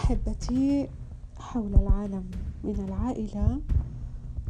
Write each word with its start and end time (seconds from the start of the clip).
أحبتي 0.00 0.88
حول 1.38 1.74
العالم 1.74 2.30
من 2.64 2.74
العائلة 2.88 3.60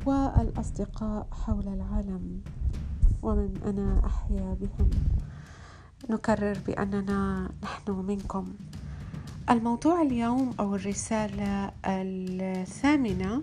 والأصدقاء 0.06 1.26
حول 1.32 1.68
العالم 1.68 2.40
ومن 3.22 3.60
أنا 3.66 4.06
أحيا 4.06 4.56
بهم. 4.60 4.90
نكرر 6.10 6.58
بأننا 6.66 7.50
نحن 7.62 7.92
منكم. 7.92 8.52
الموضوع 9.50 10.02
اليوم 10.02 10.54
أو 10.60 10.74
الرسالة 10.74 11.72
الثامنة 11.86 13.42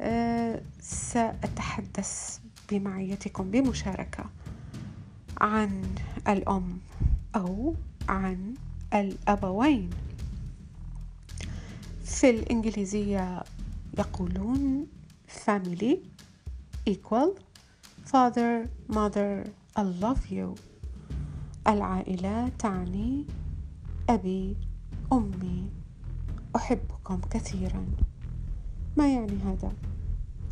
أه 0.00 0.60
سأتحدث 0.80 2.38
بمعيتكم 2.70 3.50
بمشاركة 3.50 4.24
عن 5.40 5.82
الأم 6.28 6.78
أو 7.36 7.74
عن 8.08 8.54
الأبوين. 8.94 9.90
في 12.14 12.30
الإنجليزية 12.30 13.42
يقولون 13.98 14.86
family 15.46 15.96
equal 16.90 17.30
father 18.06 18.68
mother 18.92 19.44
I 19.78 19.82
love 19.82 20.30
you. 20.30 20.60
العائلة 21.68 22.48
تعني 22.48 23.24
أبي 24.08 24.56
أمي. 25.12 25.70
أحبكم 26.56 27.20
كثيرا. 27.30 27.86
ما 28.96 29.14
يعني 29.14 29.38
هذا؟ 29.44 29.72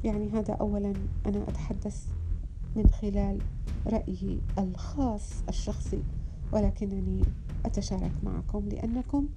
يعني 0.04 0.30
هذا 0.30 0.54
أولا 0.54 0.92
أنا 1.26 1.42
أتحدث 1.48 2.06
من 2.76 2.90
خلال 2.90 3.38
رأيي 3.86 4.40
الخاص 4.58 5.30
الشخصي 5.48 6.02
ولكنني 6.52 7.22
أتشارك 7.66 8.12
معكم 8.22 8.68
لأنكم 8.68 9.28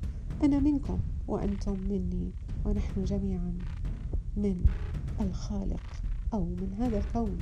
أنا 0.43 0.59
منكم. 0.59 0.99
وأنتم 1.27 1.79
مني 1.79 2.31
ونحن 2.65 3.03
جميعا 3.03 3.57
من 4.37 4.65
الخالق 5.21 5.83
أو 6.33 6.45
من 6.45 6.73
هذا 6.79 6.97
الكون 6.97 7.37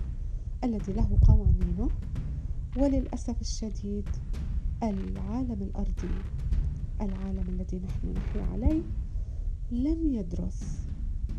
الذي 0.64 0.94
له 0.94 1.18
قوانينه 1.28 1.90
وللأسف 2.78 3.42
الشديد 3.42 4.10
العالم 4.84 5.62
الأرضي 5.62 6.16
العالم 7.02 7.46
الذي 7.50 7.80
نحن 7.80 8.14
نحيا 8.16 8.44
عليه 8.54 8.82
لم 9.72 10.08
يدرس 10.14 10.80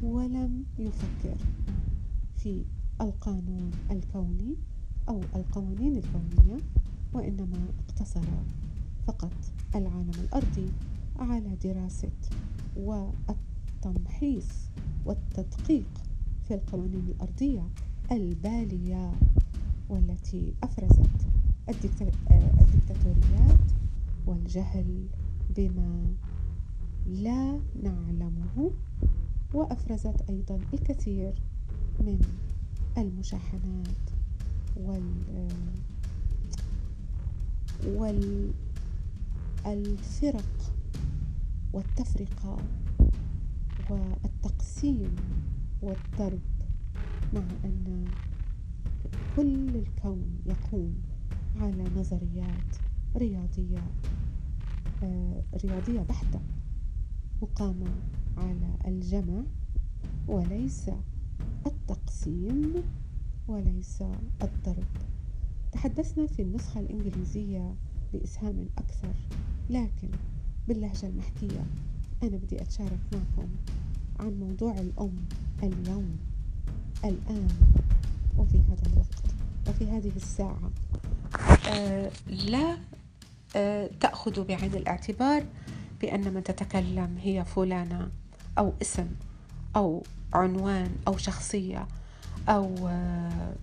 ولم 0.03 0.65
يفكر 0.79 1.37
في 2.37 2.65
القانون 3.01 3.71
الكوني 3.91 4.55
أو 5.09 5.21
القوانين 5.37 5.97
الكونية 5.97 6.63
وإنما 7.13 7.59
اقتصر 7.89 8.21
فقط 9.07 9.33
العالم 9.75 10.11
الأرضي. 10.25 10.69
على 11.19 11.57
دراسة 11.65 12.11
والتمحيص 12.77 14.49
والتدقيق 15.07 15.87
في 16.49 16.55
القوانين 16.55 17.07
الأرضية 17.09 17.69
البالية 18.13 19.13
والتي 19.89 20.55
أفرزت 20.63 21.27
الدكتاتوريات 21.69 23.61
والجهل 24.27 25.07
بما 25.57 26.15
لا 27.07 27.61
نعلمه 27.83 28.71
وأفرزت 29.55 30.31
أيضا 30.31 30.59
الكثير 30.75 31.35
من 32.01 32.21
المشاحنات 32.99 33.87
وال 34.77 35.15
والفرق 39.65 40.73
والتفرقة 41.75 42.57
والتقسيم 43.91 45.17
والضرب 45.83 46.41
مع 47.35 47.43
أن 47.65 48.05
كل 49.37 49.77
الكون 49.77 50.39
يقوم 50.47 51.03
على 51.57 51.85
نظريات 51.97 52.77
رياضية 53.17 53.83
آه، 55.03 55.43
رياضية 55.65 56.01
بحتة 56.01 56.41
مقامة 57.43 57.87
على 58.37 58.77
الجمع 58.87 59.43
وليس 60.29 60.91
التقسيم 61.67 62.75
وليس 63.49 64.03
الضرب 64.43 64.87
تحدثنا 65.73 66.27
في 66.27 66.43
النسخة 66.43 66.81
الإنجليزية 66.81 67.75
بإسهام 68.13 68.69
أكثر 68.79 69.15
لكن 69.71 70.09
باللهجة 70.69 71.07
المحكية 71.07 71.65
أنا 72.23 72.37
بدي 72.37 72.63
أتشارك 72.63 72.99
معكم 73.13 73.49
عن 74.21 74.41
موضوع 74.41 74.73
الأم 74.73 75.17
اليوم 75.63 76.17
الآن 77.05 77.49
وفي 78.39 78.59
هذا 78.59 78.93
الوقت 78.93 79.25
وفي 79.69 79.91
هذه 79.91 80.13
الساعة. 80.17 80.71
آه 81.69 82.11
لا 82.27 82.77
آه 83.57 83.91
تأخذ 84.01 84.45
بعين 84.45 84.75
الاعتبار 84.75 85.45
بأن 86.01 86.35
من 86.35 86.43
تتكلم 86.43 87.17
هي 87.21 87.45
فلانة 87.45 88.09
أو 88.59 88.73
اسم 88.83 89.07
أو 89.77 90.03
عنوان 90.35 90.91
أو 91.09 91.17
شخصية 91.17 91.87
أو 92.49 92.89
آه 92.89 93.55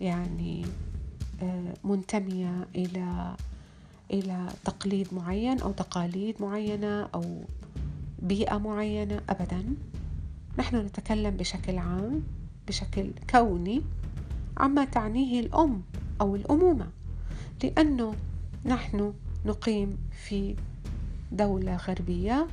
يعني 0.00 0.64
آه 1.42 1.74
منتمية 1.84 2.66
إلى 2.74 3.36
إلى 4.10 4.46
تقليد 4.64 5.14
معين 5.14 5.60
أو 5.60 5.72
تقاليد 5.72 6.42
معينة 6.42 7.08
أو 7.14 7.24
بيئة 8.22 8.58
معينة 8.58 9.20
أبدا. 9.28 9.64
نحن 10.58 10.76
نتكلم 10.76 11.30
بشكل 11.36 11.78
عام 11.78 12.22
بشكل 12.68 13.10
كوني 13.30 13.82
عما 14.56 14.84
تعنيه 14.84 15.40
الأم 15.40 15.82
أو 16.20 16.36
الأمومة 16.36 16.86
لأنه 17.64 18.14
نحن 18.64 19.12
نقيم 19.46 19.98
في 20.26 20.54
دولة 21.32 21.76
غربية 21.76 22.46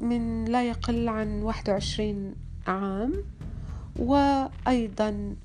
من 0.00 0.44
لا 0.44 0.68
يقل 0.68 1.08
عن 1.08 1.42
21 1.42 2.34
عام 2.66 3.12
وأيضا 3.98 5.36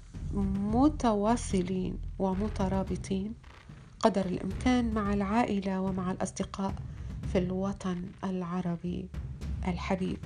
متواصلين 0.73 1.97
ومترابطين 2.19 3.33
قدر 4.07 4.25
الإمكان 4.25 4.93
مع 4.93 5.13
العائلة 5.13 5.81
ومع 5.81 6.11
الأصدقاء 6.11 6.73
في 7.31 7.37
الوطن 7.37 8.05
العربي 8.23 9.09
الحبيب. 9.67 10.17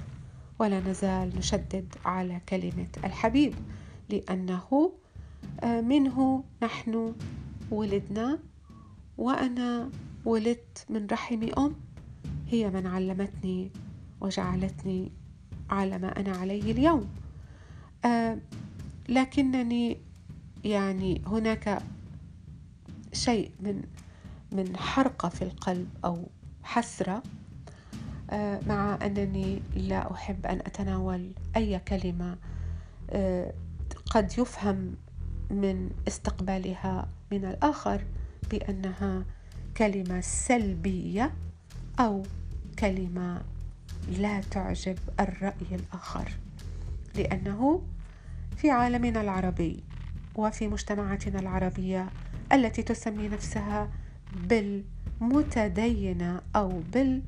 ولا 0.60 0.80
نزال 0.80 1.32
نشدد 1.38 1.96
على 2.06 2.42
كلمة 2.50 2.88
الحبيب 3.04 3.54
لأنه 4.10 4.92
آه، 5.64 5.82
منه 5.82 6.44
نحن 6.64 7.14
ولدنا 7.72 8.40
وأنا 9.18 9.90
ولدت 10.26 10.86
من 10.90 11.08
رحم 11.12 11.50
أم 11.58 11.76
هي 12.50 12.70
من 12.70 12.88
علمتني 12.88 13.72
وجعلتني 14.22 15.12
على 15.70 15.98
ما 15.98 16.20
أنا 16.20 16.38
عليه 16.38 16.72
اليوم. 16.72 17.10
آه، 18.06 18.38
لكنني 19.10 19.98
يعني 20.64 21.22
هناك 21.28 21.82
شيء 23.14 23.52
من 23.60 23.82
من 24.52 24.78
حرقة 24.78 25.30
في 25.30 25.42
القلب 25.42 25.88
أو 26.06 26.28
حسرة 26.64 27.24
آه، 28.30 28.60
مع 28.68 29.00
أنني 29.06 29.62
لا 29.76 30.14
أحب 30.14 30.46
أن 30.46 30.60
أتناول 30.60 31.32
أي 31.56 31.80
كلمة 31.80 32.38
آه، 33.10 33.54
قد 34.12 34.34
يفهم 34.38 34.96
من 35.50 35.90
استقبالها 36.08 37.08
من 37.32 37.46
الآخر 37.46 38.04
بأنها 38.52 39.26
كلمة 39.78 40.22
سلبية 40.22 41.34
أو 42.00 42.24
كلمة 42.80 43.42
لا 44.10 44.42
تعجب 44.42 44.98
الرأي 45.20 45.68
الآخر 45.72 46.32
لأنه 47.16 47.82
في 48.58 48.70
عالمنا 48.70 49.22
العربي 49.22 49.84
وفي 50.36 50.68
مجتمعاتنا 50.68 51.40
العربية 51.40 52.10
التي 52.54 52.84
تسمي 52.84 53.28
نفسها 53.28 53.90
بالمتدينة 55.22 56.42
أو 56.56 56.70
بال 56.94 57.22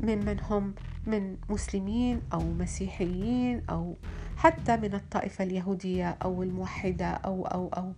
ممن 0.00 0.40
هم 0.40 0.74
من 1.06 1.36
مسلمين 1.50 2.20
أو 2.32 2.52
مسيحيين 2.52 3.62
أو 3.70 3.96
حتى 4.36 4.76
من 4.76 4.94
الطائفة 4.94 5.44
اليهودية 5.44 6.10
أو 6.22 6.42
الموحدة 6.42 7.06
أو 7.06 7.46
أو 7.46 7.68
أو. 7.68 7.92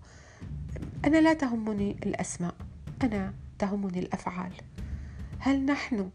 أنا 1.04 1.20
لا 1.20 1.32
تهمني 1.32 1.96
الأسماء 2.06 2.54
أنا 3.02 3.34
تهمني 3.58 3.98
الأفعال. 3.98 4.52
هل 5.38 5.64
نحن 5.64 6.10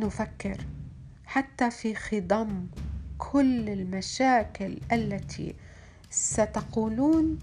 نفكر 0.00 0.56
حتى 1.26 1.70
في 1.70 1.94
خضم 1.94 2.66
كل 3.18 3.68
المشاكل 3.68 4.78
التي 4.92 5.54
ستقولون؟ 6.10 7.38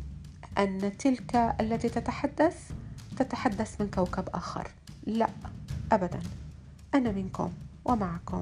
أن 0.58 0.98
تلك 0.98 1.36
التي 1.36 1.90
تتحدث 1.90 2.72
تتحدث 3.18 3.82
من 3.82 3.88
كوكب 3.88 4.30
آخر. 4.34 4.72
لا 5.06 5.30
أبدا. 5.92 6.20
أنا 6.96 7.12
منكم 7.12 7.52
ومعكم. 7.86 8.42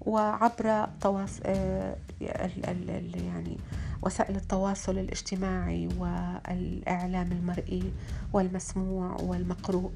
وعبر 0.00 0.88
تواصل 1.00 1.40
آه، 1.46 1.96
يعني 2.20 3.56
وسائل 4.02 4.36
التواصل 4.36 4.98
الاجتماعي 4.98 5.88
والإعلام 5.98 7.32
المرئي 7.32 7.92
والمسموع 8.32 9.16
والمقروء. 9.20 9.92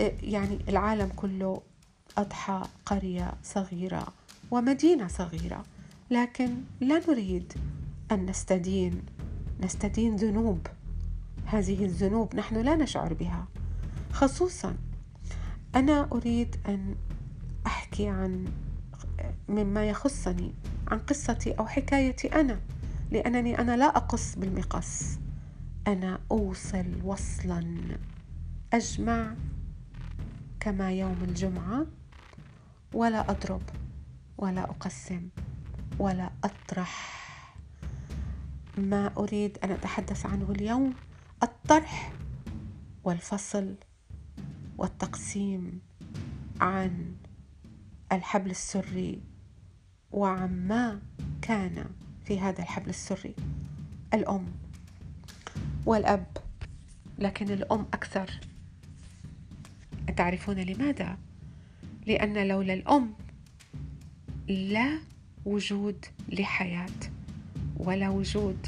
آه، 0.00 0.12
يعني 0.22 0.58
العالم 0.68 1.08
كله 1.16 1.62
أضحى 2.18 2.62
قرية 2.86 3.32
صغيرة 3.44 4.06
ومدينة 4.50 5.08
صغيرة. 5.08 5.64
لكن 6.10 6.54
لا 6.80 7.02
نريد 7.08 7.52
أن 8.12 8.26
نستدين 8.26 9.02
نستدين 9.64 10.16
ذنوب. 10.16 10.66
هذه 11.46 11.84
الذنوب 11.84 12.36
نحن 12.36 12.56
لا 12.56 12.76
نشعر 12.76 13.14
بها. 13.14 13.46
خصوصا 14.12 14.76
أنا 15.74 16.08
أريد 16.12 16.56
أن 16.68 16.94
أحكي 17.66 18.08
عن 18.08 18.44
مما 19.48 19.84
يخصني 19.84 20.54
عن 20.88 20.98
قصتي 20.98 21.52
أو 21.52 21.66
حكايتي 21.66 22.28
أنا 22.28 22.60
لأنني 23.10 23.58
أنا 23.58 23.76
لا 23.76 23.96
أقص 23.96 24.34
بالمقص. 24.34 25.18
أنا 25.86 26.20
أوصل 26.30 26.86
وصلا. 27.04 27.78
أجمع 28.72 29.34
كما 30.60 30.92
يوم 30.92 31.16
الجمعة 31.22 31.86
ولا 32.94 33.30
أضرب 33.30 33.62
ولا 34.38 34.62
أقسم 34.62 35.28
ولا 35.98 36.30
أطرح. 36.44 37.21
ما 38.78 39.12
أريد 39.16 39.58
أن 39.64 39.70
أتحدث 39.70 40.26
عنه 40.26 40.50
اليوم 40.50 40.94
الطرح 41.42 42.12
والفصل 43.04 43.74
والتقسيم 44.78 45.80
عن 46.60 47.14
الحبل 48.12 48.50
السري 48.50 49.20
وعما 50.12 51.00
كان 51.42 51.84
في 52.24 52.40
هذا 52.40 52.62
الحبل 52.62 52.88
السري. 52.88 53.34
الأم 54.14 54.46
والأب 55.86 56.26
لكن 57.18 57.50
الأم 57.50 57.80
أكثر. 57.80 58.40
أتعرفون 60.08 60.56
لماذا؟ 60.56 61.18
لأن 62.06 62.48
لولا 62.48 62.74
الأم 62.74 63.14
لا 64.48 64.98
وجود 65.44 66.04
لحياة. 66.28 67.11
ولا 67.86 68.08
وجود 68.08 68.66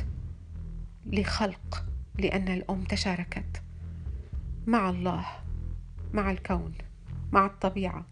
لخلق 1.06 1.84
لأن 2.18 2.48
الأم 2.48 2.84
تشاركت 2.84 3.62
مع 4.66 4.90
الله 4.90 5.26
مع 6.14 6.30
الكون 6.30 6.72
مع 7.32 7.46
الطبيعة. 7.46 8.06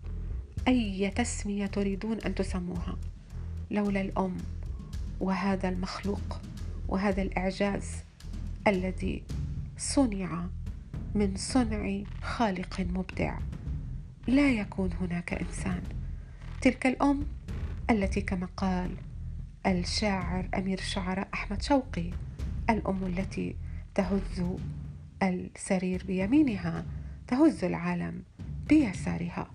أي 0.68 1.10
تسمية 1.10 1.66
تريدون 1.66 2.18
أن 2.18 2.34
تسموها؟ 2.34 2.96
لولا 3.70 4.00
الأم 4.00 4.36
وهذا 5.20 5.68
المخلوق 5.68 6.40
وهذا 6.88 7.22
الإعجاز 7.22 8.04
الذي 8.66 9.22
صنع 9.78 10.46
من 11.14 11.36
صنع 11.36 12.02
خالق 12.22 12.80
مبدع. 12.80 13.38
لا 14.26 14.52
يكون 14.52 14.90
هناك 15.00 15.32
إنسان. 15.34 15.82
تلك 16.60 16.86
الأم 16.86 17.26
التي 17.90 18.20
كما 18.20 18.48
قال 18.56 18.96
الشاعر 19.66 20.48
أمير 20.54 20.78
الشعراء 20.78 21.28
أحمد 21.34 21.62
شوقي 21.62 22.10
الأم 22.70 23.04
التي 23.06 23.56
تهز 23.94 24.44
السرير 25.22 26.04
بيمينها 26.06 26.84
تهز 27.26 27.64
العالم 27.64 28.22
بيسارها. 28.68 29.50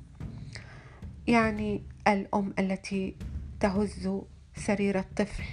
يعني 1.28 1.82
الأم 2.08 2.54
التي 2.60 3.16
تهز 3.60 4.10
سرير 4.56 5.00
الطفل 5.00 5.44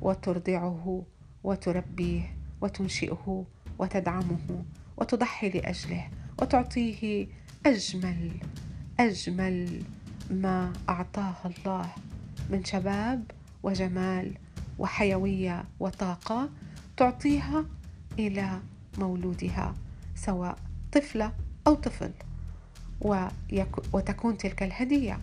وترضعه 0.00 1.02
وتربيه 1.44 2.34
وتنشئه 2.60 3.44
وتدعمه 3.78 4.64
وتضحي 4.96 5.48
لأجله 5.48 6.08
وتعطيه 6.42 7.26
أجمل 7.66 8.30
أجمل 9.00 9.82
ما 10.30 10.72
أعطاه 10.88 11.34
الله 11.44 11.90
من 12.50 12.64
شباب 12.64 13.30
وجمال 13.62 14.34
وحيوية 14.78 15.64
وطاقة 15.80 16.50
تعطيها 16.96 17.64
إلى 18.18 18.60
مولودها 18.98 19.74
سواء 20.14 20.58
طفلة 20.92 21.32
أو 21.66 21.74
طفل. 21.74 22.10
وتكون 23.92 24.36
تلك 24.36 24.62
الهدية 24.62 25.18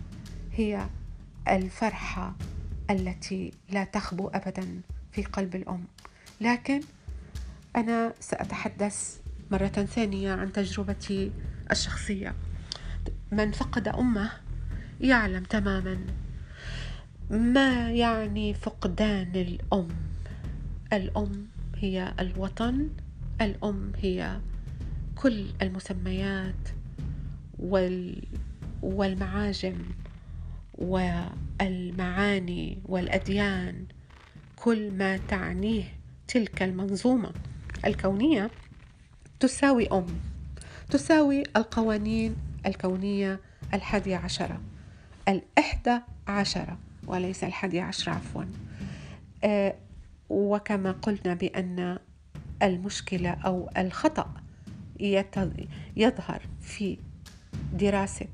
هي 0.52 0.86
الفرحة 1.48 2.34
التي 2.90 3.52
لا 3.70 3.84
تخبو 3.84 4.28
ابدا 4.28 4.80
في 5.12 5.22
قلب 5.22 5.56
الأم. 5.56 5.84
لكن 6.40 6.80
أنا 7.76 8.14
سأتحدث 8.20 9.20
مرة 9.50 9.66
ثانية 9.66 10.32
عن 10.32 10.52
تجربتي 10.52 11.32
الشخصية. 11.70 12.34
من 13.32 13.52
فقد 13.52 13.88
أمه 13.88 14.30
يعلم 15.00 15.44
تماما 15.44 15.98
ما 17.30 17.90
يعني 17.90 18.54
فقدان 18.54 19.30
الأم؟ 19.34 19.88
الأم 20.92 21.46
هي 21.76 22.14
الوطن 22.20 22.88
الأم 23.40 23.92
هي 24.02 24.40
كل 25.14 25.46
المسميات 25.62 26.68
وال 27.58 28.22
والمعاجم 28.82 29.74
والمعاني 30.78 32.78
والأديان 32.84 33.84
كل 34.56 34.90
ما 34.90 35.16
تعنيه 35.16 35.84
تلك 36.28 36.62
المنظومة 36.62 37.30
الكونية 37.86 38.50
تساوي 39.40 39.88
أم 39.92 40.06
تساوي 40.90 41.42
القوانين 41.56 42.36
الكونية 42.66 43.40
الحادية 43.74 44.16
عشرة 44.16 44.60
الإحدى 45.28 45.98
عشرة. 46.28 46.78
وليس 47.06 47.44
الحادية 47.44 47.82
عشرة 47.82 48.12
عفوا. 48.12 48.44
آه 49.44 49.74
وكما 50.28 50.92
قلنا 50.92 51.34
بأن 51.34 51.98
المشكلة 52.62 53.30
أو 53.30 53.70
الخطأ 53.76 54.34
يظهر 55.96 56.42
في 56.60 56.98
دراسة 57.72 58.28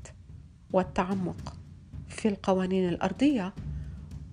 والتعمق 0.71 1.55
في 2.09 2.27
القوانين 2.27 2.89
الأرضية 2.89 3.53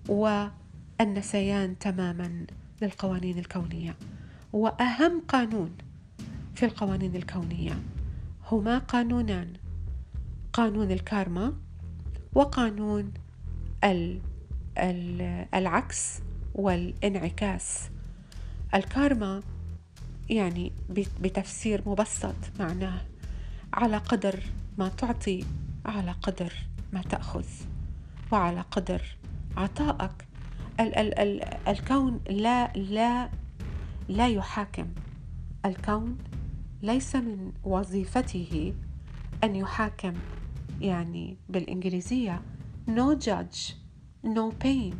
والنسيان 0.08 1.78
تماما 1.78 2.46
للقوانين 2.82 3.38
الكونية. 3.38 3.96
وأهم 4.52 5.20
قانون 5.28 5.70
في 6.54 6.66
القوانين 6.66 7.16
الكونية 7.16 7.78
هما 8.50 8.78
قانونان 8.78 9.52
قانون 10.52 10.90
الكارما 10.90 11.52
وقانون 12.34 13.12
العكس 14.78 16.20
والانعكاس. 16.54 17.90
الكارما 18.74 19.42
يعني 20.30 20.72
بتفسير 21.20 21.82
مبسط 21.86 22.34
معناه 22.60 23.00
على 23.74 23.96
قدر 23.96 24.42
ما 24.78 24.88
تعطي 24.88 25.44
على 25.86 26.10
قدر 26.10 26.52
ما 26.92 27.02
تأخذ 27.02 27.44
وعلى 28.32 28.60
قدر 28.60 29.02
عطائك. 29.56 30.26
ال- 30.80 30.96
ال- 30.98 31.18
ال- 31.18 31.68
الكون 31.68 32.20
لا 32.30 32.72
لا 32.72 33.30
لا 34.08 34.28
يحاكم. 34.28 34.86
الكون 35.64 36.18
ليس 36.82 37.16
من 37.16 37.52
وظيفته 37.64 38.74
أن 39.44 39.56
يحاكم 39.56 40.12
يعني 40.80 41.36
بالإنجليزية 41.48 42.42
no 42.88 43.16
judge. 43.26 43.72
No 44.24 44.52
pain. 44.64 44.94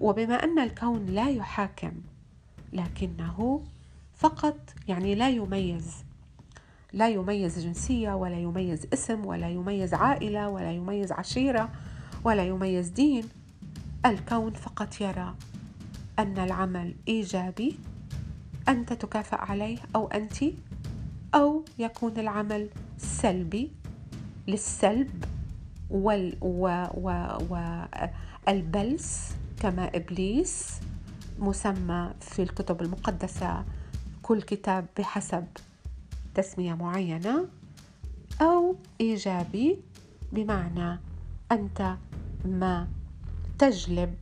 وبما 0.00 0.34
أن 0.34 0.58
الكون 0.58 1.06
لا 1.06 1.30
يحاكم 1.30 1.92
لكنه 2.72 3.62
فقط 4.16 4.58
يعني 4.88 5.14
لا 5.14 5.28
يميز. 5.28 5.94
لا 6.92 7.08
يميز 7.08 7.58
جنسية 7.58 8.12
ولا 8.12 8.38
يميز 8.38 8.86
اسم 8.92 9.26
ولا 9.26 9.48
يميز 9.48 9.94
عائلة 9.94 10.48
ولا 10.48 10.72
يميز 10.72 11.12
عشيرة 11.12 11.70
ولا 12.24 12.44
يميز 12.44 12.88
دين. 12.88 13.24
الكون 14.06 14.52
فقط 14.52 15.00
يرى 15.00 15.34
أن 16.18 16.38
العمل 16.38 16.94
إيجابي 17.08 17.78
أنت 18.68 18.92
تكافئ 18.92 19.36
عليه 19.36 19.78
أو 19.96 20.06
أنت 20.08 20.44
أو 21.34 21.64
يكون 21.78 22.18
العمل 22.18 22.68
سلبي 22.98 23.72
للسلب. 24.48 25.24
وال 25.90 26.36
و 26.40 26.84
و 27.50 27.56
والبلس 28.46 29.36
كما 29.60 29.96
إبليس 29.96 30.80
مسمى 31.38 32.10
في 32.20 32.42
الكتب 32.42 32.82
المقدسة 32.82 33.64
كل 34.22 34.42
كتاب 34.42 34.86
بحسب 34.98 35.44
تسمية 36.34 36.74
معينة 36.74 37.48
أو 38.40 38.76
إيجابي 39.00 39.78
بمعنى 40.32 40.98
أنت 41.52 41.94
ما 42.44 42.88
تجلب 43.58 44.14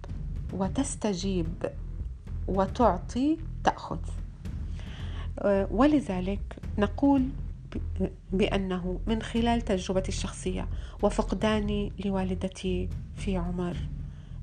وتستجيب 0.52 1.73
وتعطي 2.49 3.37
تأخذ. 3.64 3.99
ولذلك 5.70 6.56
نقول 6.78 7.28
بأنه 8.33 9.00
من 9.06 9.23
خلال 9.23 9.62
تجربتي 9.62 10.09
الشخصية 10.09 10.68
وفقداني 11.02 11.92
لوالدتي 12.04 12.88
في 13.16 13.37
عمر 13.37 13.76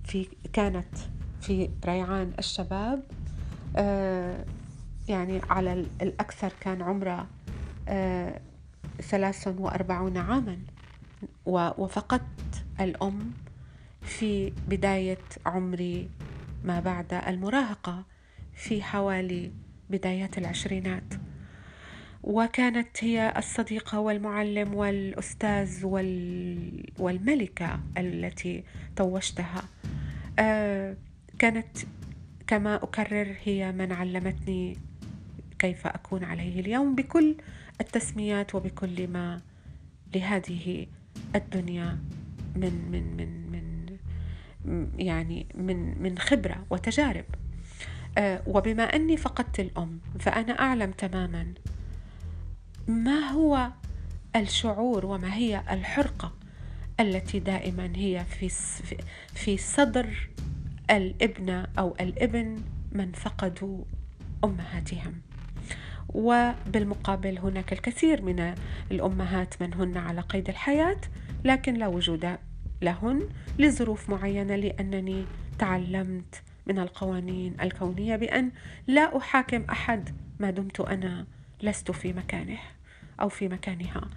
في 0.03 0.27
كانت 0.53 0.97
في 1.41 1.69
ريعان 1.85 2.33
الشباب 2.39 3.03
آه، 3.75 4.45
يعني 5.07 5.41
على 5.49 5.85
الأكثر 6.01 6.53
كان 6.59 6.81
عمره 6.81 7.27
آه، 7.87 8.41
ثلاث 9.01 9.47
وأربعون 9.47 10.17
عاما. 10.17 10.57
وفقدت 11.45 12.65
الأم 12.79 13.31
في 14.01 14.53
بداية 14.67 15.17
عمري 15.45 16.09
ما 16.63 16.79
بعد 16.79 17.13
المراهقة 17.13 18.03
في 18.53 18.83
حوالي 18.83 19.51
بدايات 19.89 20.37
العشرينات. 20.37 21.13
وكانت 22.23 23.03
هي 23.03 23.33
الصديقة 23.37 23.99
والمعلم 23.99 24.73
والأستاذ 24.73 25.85
والملكة 26.99 27.79
التي 27.97 28.63
توجتها 28.95 29.63
آه، 30.39 30.97
كانت 31.39 31.77
كما 32.47 32.75
أكرر 32.75 33.35
هي 33.43 33.71
من 33.71 33.91
علمتني 33.91 34.77
كيف 35.59 35.87
أكون 35.87 36.23
عليه 36.23 36.59
اليوم 36.59 36.95
بكل 36.95 37.35
التسميات 37.81 38.55
وبكل 38.55 39.07
ما 39.07 39.41
لهذه 40.15 40.87
الدنيا 41.35 41.97
من 42.55 42.91
من 42.91 43.17
من 43.17 43.51
من 43.51 44.89
يعني 44.97 45.45
من 45.55 46.03
من 46.03 46.17
خبرة 46.17 46.65
وتجارب. 46.69 47.25
آه، 48.17 48.41
وبما 48.47 48.83
أني 48.83 49.17
فقدت 49.17 49.59
الأم 49.59 49.99
فأنا 50.19 50.59
أعلم 50.59 50.91
تماما 50.91 51.53
ما 52.87 53.19
هو 53.19 53.69
الشعور 54.35 55.05
وما 55.05 55.33
هي 55.35 55.63
الحرقة 55.71 56.33
التي 56.99 57.39
دائما 57.39 57.91
هي 57.95 58.25
في 58.39 58.49
في 59.33 59.57
صدر 59.57 60.29
الابنة 60.89 61.67
أو 61.79 61.95
الابن 61.99 62.61
من 62.91 63.11
فقدوا 63.11 63.83
أمهاتهم. 64.43 65.21
وبالمقابل 66.13 67.39
هناك 67.39 67.73
الكثير 67.73 68.21
من 68.21 68.55
الأمهات 68.91 69.61
من 69.61 69.73
هن 69.73 69.97
على 69.97 70.21
قيد 70.21 70.49
الحياة 70.49 71.01
لكن 71.43 71.73
لا 71.73 71.87
وجود 71.87 72.37
لهن 72.81 73.29
لظروف 73.59 74.09
معينة 74.09 74.55
لأنني 74.55 75.25
تعلمت 75.59 76.41
من 76.67 76.79
القوانين 76.79 77.55
الكونية 77.61 78.15
بأن 78.15 78.51
لا 78.87 79.17
أحاكم 79.17 79.63
أحد 79.69 80.09
ما 80.39 80.51
دمت 80.51 80.79
أنا 80.79 81.25
لست 81.63 81.91
في 81.91 82.13
مكانه 82.13 82.59
أو 83.21 83.29
في 83.29 83.47
مكانها. 83.47 84.09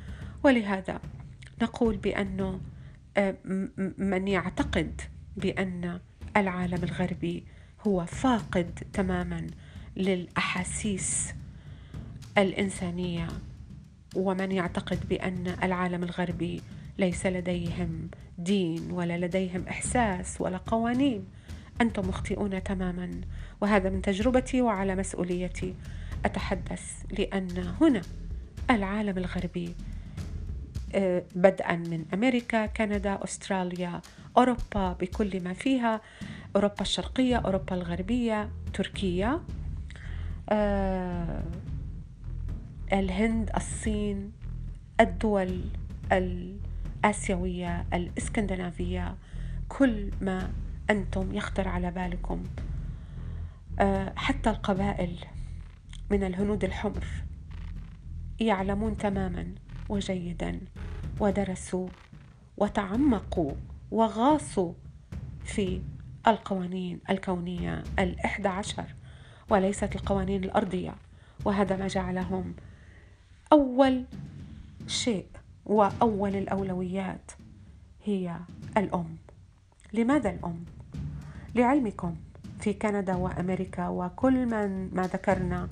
ولهذا 0.45 1.01
نقول 1.63 1.97
بأنه 1.97 2.61
آه، 3.17 3.37
من 3.99 4.29
يعتقد 4.29 5.01
بأن 5.37 6.01
العالم 6.37 6.85
الغربي 6.85 7.45
هو 7.87 8.07
فاقد 8.07 8.79
تماما 8.93 9.47
للأحاسيس 9.97 11.35
الإنسانية 12.39 13.29
ومن 14.17 14.53
يعتقد 14.53 15.09
بأن 15.09 15.47
العالم 15.63 16.03
الغربي 16.03 16.63
ليس 16.99 17.27
لديهم 17.27 18.11
دين 18.39 18.91
ولا 18.91 19.19
لديهم 19.19 19.65
إحساس 19.69 20.41
ولا 20.41 20.57
قوانين 20.57 21.25
أنتم 21.81 22.09
مخطئون 22.09 22.63
تماما. 22.63 23.21
وهذا 23.61 23.91
من 23.91 24.03
تجربتي 24.03 24.63
وعلى 24.63 24.95
مسؤوليتي. 24.95 25.75
أتحدث 26.27 27.03
لأن 27.19 27.75
هنا 27.81 28.03
العالم 28.71 29.19
الغربي 29.19 29.75
آه، 30.95 31.23
بدءا 31.35 31.77
من 31.77 32.05
أمريكا 32.15 32.67
كندا 32.67 33.25
أستراليا 33.25 34.01
أوروبا 34.37 34.93
بكل 34.93 35.45
ما 35.45 35.53
فيها 35.53 36.01
أوروبا 36.57 36.81
الشرقية 36.81 37.37
أوروبا 37.37 37.75
الغربية 37.75 38.51
تركيا 38.75 39.41
آه، 40.49 41.43
الهند 42.93 43.51
الصين 43.57 44.33
الدول 45.01 45.61
الآسيوية 46.13 47.87
الإسكندنافية 47.95 49.17
كل 49.69 50.11
ما 50.21 50.51
أنتم 50.91 51.35
يخطر 51.35 51.69
على 51.69 51.91
بالكم 51.91 52.43
آه، 53.79 54.13
حتى 54.17 54.51
القبائل. 54.51 55.19
من 56.11 56.25
الهنود 56.25 56.65
الحمر. 56.65 57.05
يعلمون 58.41 58.97
تماما 58.97 59.55
وجيدا 59.89 60.61
ودرسوا 61.21 61.89
وتعمقوا 62.57 63.53
وغاصوا 63.91 64.73
في 65.45 65.83
القوانين 66.27 67.01
الكونية 67.11 67.85
الإحدى 67.99 68.49
عشر 68.49 68.85
وليست 69.51 69.97
القوانين 69.97 70.45
الأرضية. 70.45 70.95
وهذا 71.45 71.77
ما 71.77 71.87
جعلهم 71.87 72.55
أول 73.53 74.05
شيء 74.87 75.27
وأول 75.65 76.37
الأولويات 76.37 77.33
هي 78.05 78.37
الأم. 78.77 79.17
لماذا 79.93 80.31
الأم؟ 80.31 80.65
لعلمكم 81.55 82.17
في 82.61 82.73
كندا 82.73 83.15
وأمريكا 83.15 83.89
وكل 83.89 84.47
من 84.47 84.95
ما 84.95 85.03
ذكرنا 85.03 85.69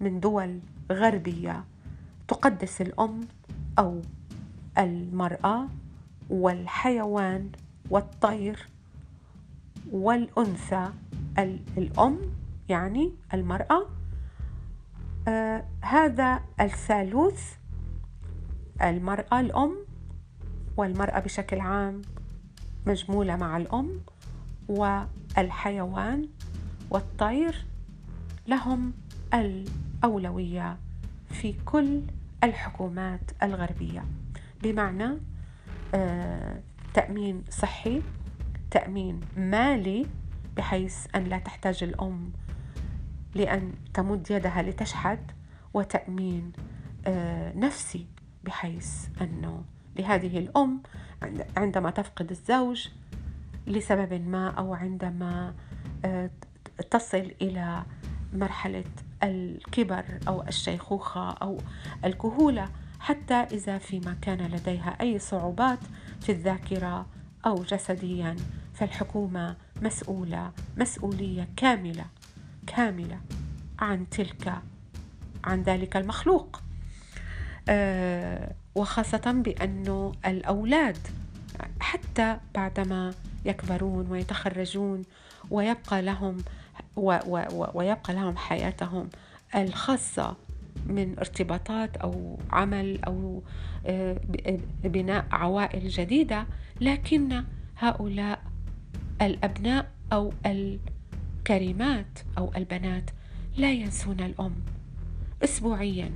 من 0.00 0.20
دول 0.20 0.60
غربية 0.92 1.64
تقدس 2.28 2.80
الأم 2.80 3.20
أو 3.78 4.02
المرأة 4.78 5.68
والحيوان 6.30 7.50
والطير 7.90 8.68
والأنثى. 9.92 10.88
الأم 11.78 12.18
يعني 12.68 13.12
المرأة. 13.34 13.86
آه 15.28 15.64
هذا 15.80 16.40
الثالوث 16.60 17.54
المرأة 18.82 19.40
الأم 19.40 19.76
والمرأة 20.76 21.20
بشكل 21.20 21.60
عام 21.60 22.02
مجمولة 22.86 23.36
مع 23.36 23.56
الأم 23.56 24.00
والحيوان 24.68 26.28
والطير. 26.90 27.64
لهم 28.46 28.92
الأولوية 29.98 30.78
في 31.30 31.54
كل 31.64 32.02
الحكومات 32.44 33.20
الغربية. 33.42 34.04
بمعنى 34.62 35.08
آه، 35.94 36.60
تأمين 36.94 37.44
صحي 37.50 38.02
تأمين 38.70 39.20
مالي 39.36 40.06
بحيث 40.56 41.06
أن 41.14 41.24
لا 41.24 41.38
تحتاج 41.38 41.84
الأم 41.84 42.32
لأن 43.34 43.72
تمد 43.94 44.30
يدها 44.30 44.62
لتشحت 44.62 45.20
وتأمين 45.74 46.52
آه، 47.06 47.52
نفسي 47.56 48.06
بحيث 48.44 49.08
أنه 49.20 49.62
لهذه 49.96 50.38
الأم 50.38 50.82
عندما 51.56 51.90
تفقد 51.90 52.30
الزوج 52.30 52.88
لسبب 53.66 54.28
ما 54.28 54.50
أو 54.50 54.74
عندما 54.74 55.54
آه، 56.04 56.30
تصل 56.90 57.32
إلى 57.42 57.82
مرحلة 58.32 58.84
الكبر 59.22 60.04
أو 60.28 60.42
الشيخوخة 60.42 61.30
أو 61.30 61.58
الكهولة 62.04 62.68
حتى 63.00 63.34
إذا 63.34 63.78
فيما 63.78 64.16
كان 64.22 64.38
لديها 64.46 64.96
أي 65.00 65.18
صعوبات 65.18 65.78
في 66.20 66.32
الذاكرة 66.32 67.06
أو 67.46 67.62
جسديا 67.62 68.36
فالحكومة 68.74 69.56
مسؤولة 69.82 70.52
مسؤولية 70.76 71.48
كاملة 71.56 72.04
كاملة 72.66 73.20
عن 73.78 74.08
تلك 74.10 74.54
عن 75.44 75.62
ذلك 75.62 75.96
المخلوق. 75.96 76.62
آه 77.68 78.54
وخاصة 78.74 79.32
بأنه 79.44 80.12
الأولاد 80.26 80.98
حتى 81.80 82.36
بعدما 82.54 83.14
يكبرون 83.44 84.10
ويتخرجون 84.10 85.02
ويبقى 85.50 86.02
لهم 86.02 86.36
و 86.98 87.18
و 87.28 87.66
ويبقى 87.74 88.14
لهم 88.14 88.36
حياتهم 88.36 89.08
الخاصة 89.54 90.36
من 90.86 91.18
ارتباطات 91.18 91.96
أو 91.96 92.38
عمل 92.50 93.04
أو 93.04 93.42
آه، 93.86 94.20
بناء 94.84 95.26
عوائل 95.32 95.88
جديدة 95.88 96.46
لكن 96.80 97.44
هؤلاء 97.78 98.42
الأبناء 99.22 99.90
أو 100.12 100.32
الكريمات 100.46 102.18
أو 102.38 102.50
البنات 102.56 103.10
لا 103.56 103.72
ينسون 103.72 104.20
الأم. 104.20 104.54
أسبوعيا 105.44 106.10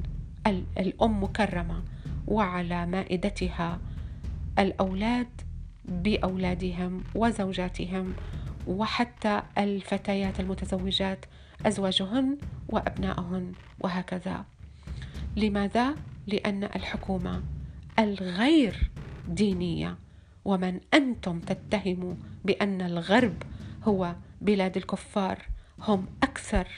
الأم 0.78 1.22
مكرمة 1.22 1.82
وعلى 2.26 2.86
مائدتها 2.86 3.78
الأولاد 4.58 5.28
بأولادهم 5.84 7.04
وزوجاتهم 7.14 8.14
وحتى 8.66 9.42
الفتيات 9.58 10.40
المتزوجات 10.40 11.24
أزواجهن 11.66 12.38
وأبنائهن 12.68 13.52
وهكذا 13.80 14.44
لماذا؟ 15.36 15.94
لأن 16.26 16.64
الحكومة 16.64 17.42
الغير 17.98 18.90
دينية 19.28 19.96
ومن 20.44 20.80
أنتم 20.94 21.40
تتهموا 21.40 22.14
بأن 22.44 22.80
الغرب 22.82 23.42
هو 23.84 24.14
بلاد 24.40 24.76
الكفار 24.76 25.38
هم 25.80 26.06
أكثر 26.22 26.68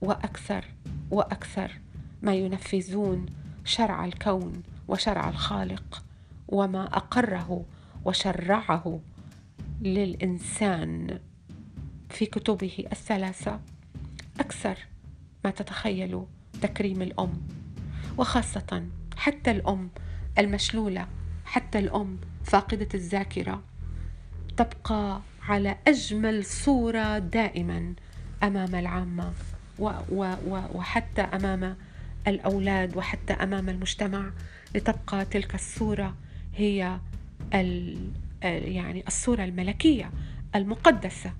وأكثر 0.00 0.64
وأكثر 1.10 1.80
ما 2.22 2.34
ينفذون 2.34 3.26
شرع 3.64 4.04
الكون 4.04 4.62
وشرع 4.88 5.28
الخالق 5.28 6.04
وما 6.48 6.84
أقره 6.84 7.64
وشرعه 8.04 9.00
للإنسان 9.82 11.18
في 12.10 12.26
كتبه 12.26 12.84
الثلاثة 12.92 13.60
أكثر 14.40 14.78
ما 15.44 15.50
تتخيلوا 15.50 16.24
تكريم 16.62 17.02
الأم 17.02 17.42
وخاصة 18.18 18.86
حتى 19.16 19.50
الأم 19.50 19.90
المشلولة 20.38 21.06
حتى 21.44 21.78
الأم 21.78 22.18
فاقدة 22.44 22.88
الذاكرة 22.94 23.62
تبقى 24.56 25.20
على 25.42 25.76
أجمل 25.88 26.44
صورة 26.44 27.18
دائما 27.18 27.94
أمام 28.42 28.74
العامة 28.74 29.32
و 29.78 29.90
و 30.08 30.34
و 30.48 30.60
وحتى 30.74 31.22
أمام 31.22 31.76
الأولاد 32.26 32.96
وحتى 32.96 33.32
أمام 33.32 33.68
المجتمع 33.68 34.30
لتبقى 34.74 35.24
تلك 35.24 35.54
الصورة 35.54 36.14
هي 36.54 36.98
يعني 38.48 39.04
الصورة 39.06 39.44
الملكية 39.44 40.10
المقدسة 40.54 41.32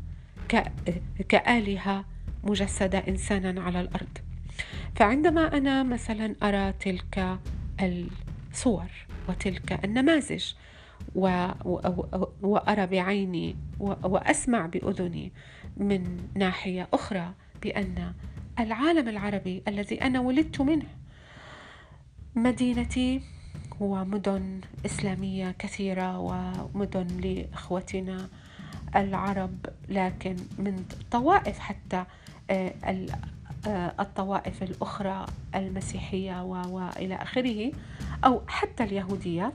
كآلهة 1.28 2.04
مجسدة 2.44 2.99
إنسانا 2.99 3.62
على 3.62 3.80
الأرض 3.80 4.18
فعندما 4.94 5.56
أنا 5.56 5.82
مثلا 5.82 6.34
أرى 6.42 6.73
تلك 6.73 7.38
الصور 7.82 8.90
وتلك 9.28 9.84
النماذج. 9.84 10.52
وأرى 12.42 12.87
بعيني. 12.87 13.56
وأسمع 13.80 14.66
بأذني 14.66 15.32
من 15.76 16.28
ناحية 16.34 16.88
أخرى 16.92 17.34
بأن 17.62 18.12
العالم 18.61 19.08
العربي 19.08 19.62
الذي 19.68 20.02
أنا 20.02 20.20
ولدت 20.20 20.61
منه 20.61 20.87
مدينتي 22.34 23.20
هو 23.83 24.04
مدن 24.04 24.61
إسلامية 24.87 25.54
كثيرة 25.59 26.19
ومدن 26.19 27.07
لإخوتنا 27.07 28.28
العرب 28.97 29.66
لكن 29.88 30.37
من 30.59 30.85
طوائف 31.11 31.59
حتى 31.59 32.04
آه، 32.50 32.75
آه، 33.66 33.95
الطوائف 34.00 34.62
الأخرى 34.62 35.26
المسيحية 35.54 36.43
وإلى 36.45 37.14
آخره 37.14 37.73
أو 38.25 38.43
حتى 38.49 38.85
اليهودية 38.85 39.52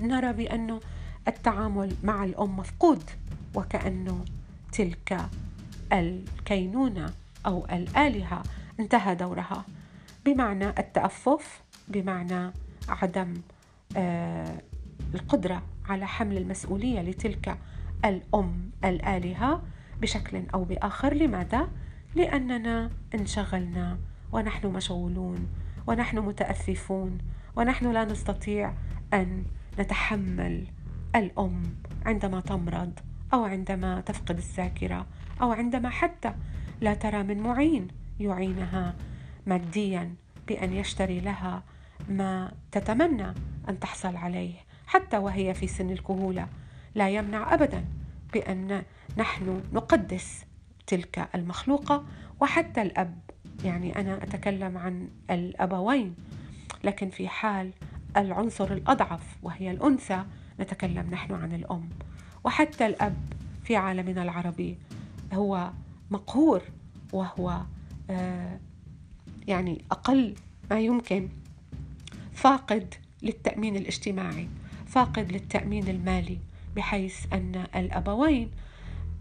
نرى 0.00 0.32
بأنه 0.32 0.80
التعامل 1.28 1.94
مع 2.02 2.24
الأم 2.24 2.56
مفقود 2.56 3.02
وكأنه 3.54 4.24
تلك 4.72 5.20
الكينونة 5.92 7.12
أو 7.46 7.66
الآلهة 7.72 8.42
انتهى 8.80 9.14
دورها. 9.14 9.64
بمعنى 10.24 10.68
التأفف 10.68 11.60
بمعنى 11.88 12.52
عدم 12.88 13.34
آه، 13.96 14.62
القدرة 15.14 15.62
على 15.88 16.06
حمل 16.06 16.36
المسؤولية 16.36 17.00
لتلك 17.00 17.58
الأم 18.04 18.70
الآلهة 18.84 19.62
بشكل 20.00 20.42
أو 20.54 20.64
بآخر 20.64 21.14
لماذا؟ 21.14 21.68
لأننا 22.14 22.90
انشغلنا 23.14 23.98
ونحن 24.32 24.66
مشغولون 24.66 25.48
ونحن 25.86 26.18
متأففون 26.18 27.18
ونحن 27.56 27.92
لا 27.92 28.04
نستطيع 28.04 28.72
أن 29.14 29.44
نتحمل 29.78 30.66
الأم 31.16 31.62
عندما 32.06 32.40
تمرض 32.40 32.92
أو 33.34 33.44
عندما 33.44 34.00
تفقد 34.00 34.36
الذاكرة 34.36 35.06
أو 35.42 35.52
عندما 35.52 35.88
حتى 35.88 36.34
لا 36.80 36.94
ترى 36.94 37.22
من 37.22 37.40
معين 37.40 37.88
يعينها 38.20 38.94
ماديا 39.46 40.14
بأن 40.48 40.72
يشتري 40.72 41.20
لها 41.20 41.62
ما 42.08 42.52
تتمنى 42.72 43.34
أن 43.68 43.80
تحصل 43.80 44.16
عليه 44.16 44.54
حتى 44.86 45.18
وهي 45.18 45.54
في 45.54 45.66
سن 45.66 45.90
الكهولة. 45.90 46.48
لا 46.94 47.08
يمنع 47.08 47.54
أبدا 47.54 47.84
بأن 48.32 48.82
نحن 49.16 49.62
نقدس 49.72 50.44
تلك 50.86 51.28
المخلوقة 51.34 52.04
وحتى 52.40 52.82
الأب. 52.82 53.18
يعني 53.64 54.00
أنا 54.00 54.22
أتكلم 54.22 54.78
عن 54.78 55.08
الأبوين 55.30 56.14
لكن 56.84 57.10
في 57.10 57.28
حال 57.28 57.70
العنصر 58.16 58.72
الأضعف 58.72 59.36
وهي 59.42 59.70
الأنثى 59.70 60.24
نتكلم 60.60 61.10
نحن 61.10 61.34
عن 61.34 61.52
الأم. 61.52 61.88
وحتى 62.44 62.86
الأب 62.86 63.16
في 63.64 63.76
عالمنا 63.76 64.22
العربي 64.22 64.78
هو 65.32 65.70
مقهور 66.10 66.62
وهو 67.12 67.60
آه 68.10 68.58
يعني 69.48 69.84
أقل 69.90 70.34
ما 70.70 70.80
يمكن 70.80 71.28
فاقد 72.38 72.94
للتأمين 73.22 73.76
الاجتماعي 73.76 74.48
فاقد 74.86 75.32
للتأمين 75.32 75.88
المالي 75.88 76.38
بحيث 76.76 77.26
أن 77.32 77.66
الأبوين 77.76 78.50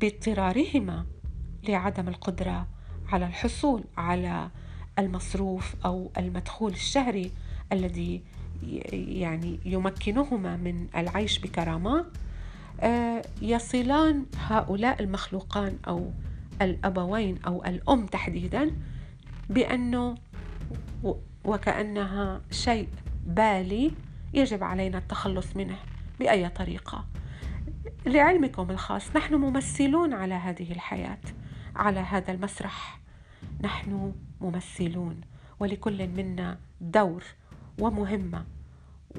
باضطرارهما 0.02 1.06
لعدم 1.64 2.08
القدرة 2.08 2.68
على 3.12 3.26
الحصول 3.26 3.84
على 3.98 4.50
المصروف 5.00 5.76
أو 5.86 6.12
المدخول 6.18 6.72
الشهري 6.72 7.32
الذي 7.72 8.22
يعني 8.94 9.60
يمكنهما 9.66 10.58
من 10.58 10.88
العيش 10.96 11.40
بكرامة. 11.40 12.06
آه، 12.80 13.22
يصلان 13.42 14.26
هؤلاء 14.38 15.04
المخلوقان 15.04 15.78
أو 15.88 16.12
الأبوين 16.62 17.38
أو 17.48 17.66
الأم 17.66 18.06
تحديدا 18.06 18.72
بأنه 19.50 20.16
وكأنها 21.46 22.42
شيء 22.52 22.88
بالي 23.28 23.92
يجب 24.34 24.64
علينا 24.64 24.98
التخلص 24.98 25.56
منه 25.56 25.78
بأي 26.20 26.50
طريقة. 26.50 27.06
لعلمكم 28.06 28.72
الخاص 28.72 29.16
نحن 29.16 29.36
ممثلون 29.36 30.14
على 30.14 30.34
هذه 30.34 30.72
الحياة 30.72 31.22
على 31.76 32.00
هذا 32.00 32.32
المسرح. 32.32 33.00
نحن 33.62 34.14
ممثلون 34.42 35.22
ولكل 35.60 36.08
منا 36.08 36.60
دور 36.82 37.24
ومهمة 37.80 38.46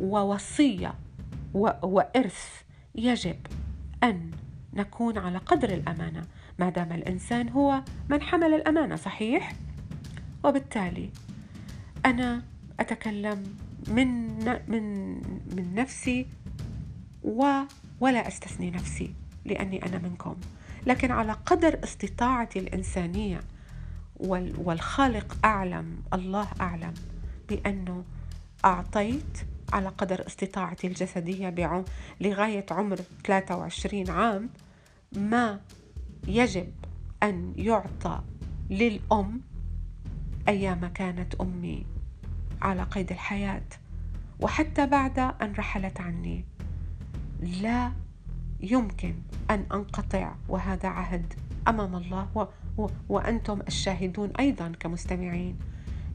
ووصية 0.00 0.94
وإرث 1.82 2.62
يجب 2.94 3.36
أن 4.02 4.30
نكون 4.74 5.18
على 5.18 5.38
قدر 5.38 5.68
الأمانة. 5.68 6.22
ما 6.58 6.70
دام 6.70 6.92
الإنسان 6.92 7.48
هو 7.48 7.82
من 8.08 8.22
حمل 8.22 8.54
الأمانة 8.54 8.96
صحيح؟ 8.96 9.52
وبالتالي 10.44 11.10
أنا 12.06 12.42
أتكلم 12.80 13.42
من 13.88 14.38
من 14.68 15.14
من 15.56 15.74
نفسي 15.74 16.26
و 17.22 17.44
ولا 18.00 18.28
أستثني 18.28 18.70
نفسي 18.70 19.14
لأني 19.44 19.86
أنا 19.86 19.98
منكم. 19.98 20.36
لكن 20.86 21.10
على 21.10 21.32
قدر 21.32 21.78
استطاعتي 21.84 22.58
الإنسانية 22.58 23.40
والخالق 24.58 25.36
أعلم 25.44 26.02
الله 26.14 26.48
أعلم 26.60 26.94
بأنه 27.48 28.04
أعطيت 28.64 29.38
على 29.72 29.88
قدر 29.88 30.26
استطاعتي 30.26 30.86
الجسدية 30.86 31.54
لغاية 32.20 32.66
عمر 32.70 32.98
23 33.24 34.10
عام 34.10 34.50
ما 35.12 35.60
يجب 36.26 36.72
أن 37.22 37.52
يعطى 37.56 38.22
للأم 38.70 39.40
أيام 40.48 40.86
كانت 40.86 41.34
أمي. 41.34 41.86
على 42.62 42.82
قيد 42.82 43.12
الحياة 43.12 43.64
وحتى 44.40 44.86
بعد 44.86 45.18
أن 45.18 45.52
رحلت 45.58 46.00
عني. 46.00 46.44
لا 47.40 47.92
يمكن 48.60 49.14
أن 49.50 49.66
أنقطع 49.72 50.34
وهذا 50.48 50.88
عهد 50.88 51.34
أمام 51.68 51.96
الله 51.96 52.28
و 52.34 52.44
و 52.78 52.86
وأنتم 53.08 53.60
الشاهدون 53.60 54.30
أيضا 54.40 54.72
كمستمعين 54.80 55.58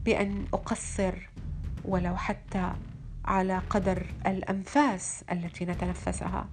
بأن 0.04 0.44
أقصر 0.54 1.14
ولو 1.84 2.16
حتى 2.16 2.72
على 3.24 3.58
قدر 3.70 4.06
الأنفاس 4.26 5.24
التي 5.32 5.64
نتنفسها 5.64 6.48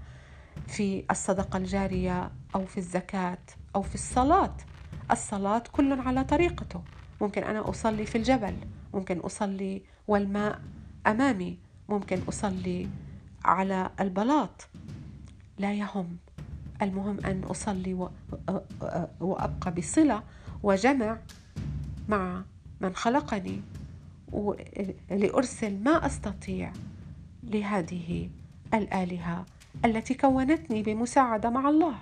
في 0.68 1.04
الصدقة 1.12 1.58
الجارية 1.58 2.32
أو 2.56 2.66
في 2.66 2.78
الزكاة 2.78 3.38
أو 3.76 3.82
في 3.82 3.96
الصلاة. 3.96 4.58
الصلاة 5.12 5.64
كل 5.72 5.94
على 6.02 6.24
طريقته. 6.24 6.82
ممكن 7.22 7.44
أنا 7.44 7.70
أصلي 7.70 8.06
في 8.06 8.18
الجبل 8.18 8.56
ممكن 8.94 9.20
أصلي 9.20 9.82
والماء 10.08 10.62
أمامي 11.08 11.58
ممكن 11.90 12.20
أصلي 12.30 12.88
على 13.46 13.90
البلاط. 14.00 14.68
لا 15.58 15.74
يهم. 15.74 16.18
المهم 16.82 17.20
أن 17.26 17.44
أصلي 17.44 18.10
وأبقى 19.20 19.72
بصلة 19.78 20.24
وجمع 20.64 21.18
مع 22.10 22.44
من 22.82 22.96
خلقني 22.96 23.62
لأرسل 25.12 25.84
ما 25.84 26.06
أستطيع 26.06 26.74
لهذه 27.44 28.30
الآلهة 28.74 29.46
التي 29.86 30.14
كونتني 30.14 30.84
بمساعدة 30.84 31.50
مع 31.50 31.70
الله. 31.70 31.96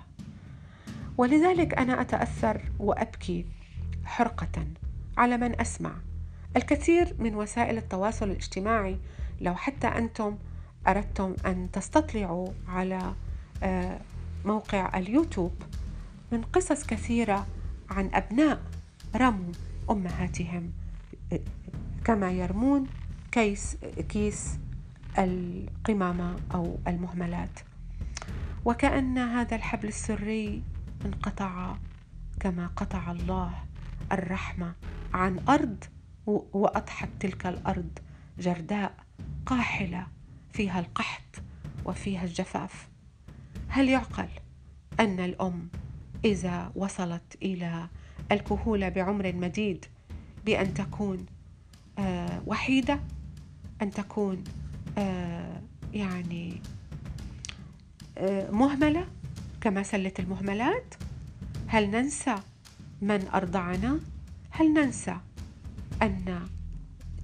ولذلك 1.18 1.74
أنا 1.78 2.00
أتأثر 2.00 2.60
وأبكي 2.78 3.46
حرقة 4.04 4.66
على 5.16 5.36
من 5.36 5.60
أسمع 5.60 5.92
الكثير 6.56 7.14
من 7.18 7.34
وسائل 7.34 7.76
التواصل 7.78 8.30
الاجتماعي 8.30 8.98
لو 9.40 9.54
حتى 9.54 9.86
أنتم 9.86 10.38
أردتم 10.88 11.34
أن 11.46 11.68
تستطلعوا 11.72 12.48
على 12.68 13.14
آه، 13.62 14.00
موقع 14.44 14.98
اليوتيوب 14.98 15.52
من 16.32 16.42
قصص 16.42 16.86
كثيرة 16.86 17.46
عن 17.90 18.10
أبناء 18.14 18.60
رموا 19.16 19.52
أمهاتهم 19.90 20.72
كما 22.04 22.30
يرمون 22.30 22.86
كيس 23.32 23.76
كيس 24.08 24.58
القمامة 25.18 26.36
أو 26.54 26.78
المهملات. 26.86 27.60
وكأن 28.64 29.18
هذا 29.18 29.56
الحبل 29.56 29.88
السري 29.88 30.62
انقطع 31.06 31.76
كما 32.40 32.66
قطع 32.76 33.10
الله 33.10 33.52
الرحمة 34.12 34.74
عن 35.14 35.38
أرض 35.48 35.84
وأضحت 36.26 37.08
تلك 37.20 37.46
الأرض 37.46 37.98
جرداء 38.38 38.94
قاحلة 39.46 40.06
فيها 40.52 40.80
القحط 40.80 41.42
وفيها 41.84 42.24
الجفاف. 42.24 42.88
هل 43.68 43.88
يعقل 43.88 44.28
أن 45.00 45.20
الأم 45.20 45.68
إذا 46.24 46.72
وصلت 46.74 47.36
إلى 47.42 47.86
الكهولة 48.32 48.88
بعمر 48.88 49.32
مديد 49.32 49.84
بأن 50.46 50.74
تكون 50.74 51.26
آه، 51.98 52.42
وحيدة؟ 52.46 53.00
أن 53.82 53.90
تكون 53.90 54.44
آه، 54.98 55.60
يعني 55.92 56.62
آه، 58.18 58.50
مهملة 58.50 59.06
كما 59.60 59.82
سلت 59.82 60.20
المهملات؟ 60.20 60.94
هل 61.66 61.90
ننسى 61.90 62.34
من 63.02 63.28
أرضعنا؟ 63.34 64.00
هل 64.50 64.72
ننسى 64.72 65.16
أن 66.02 66.48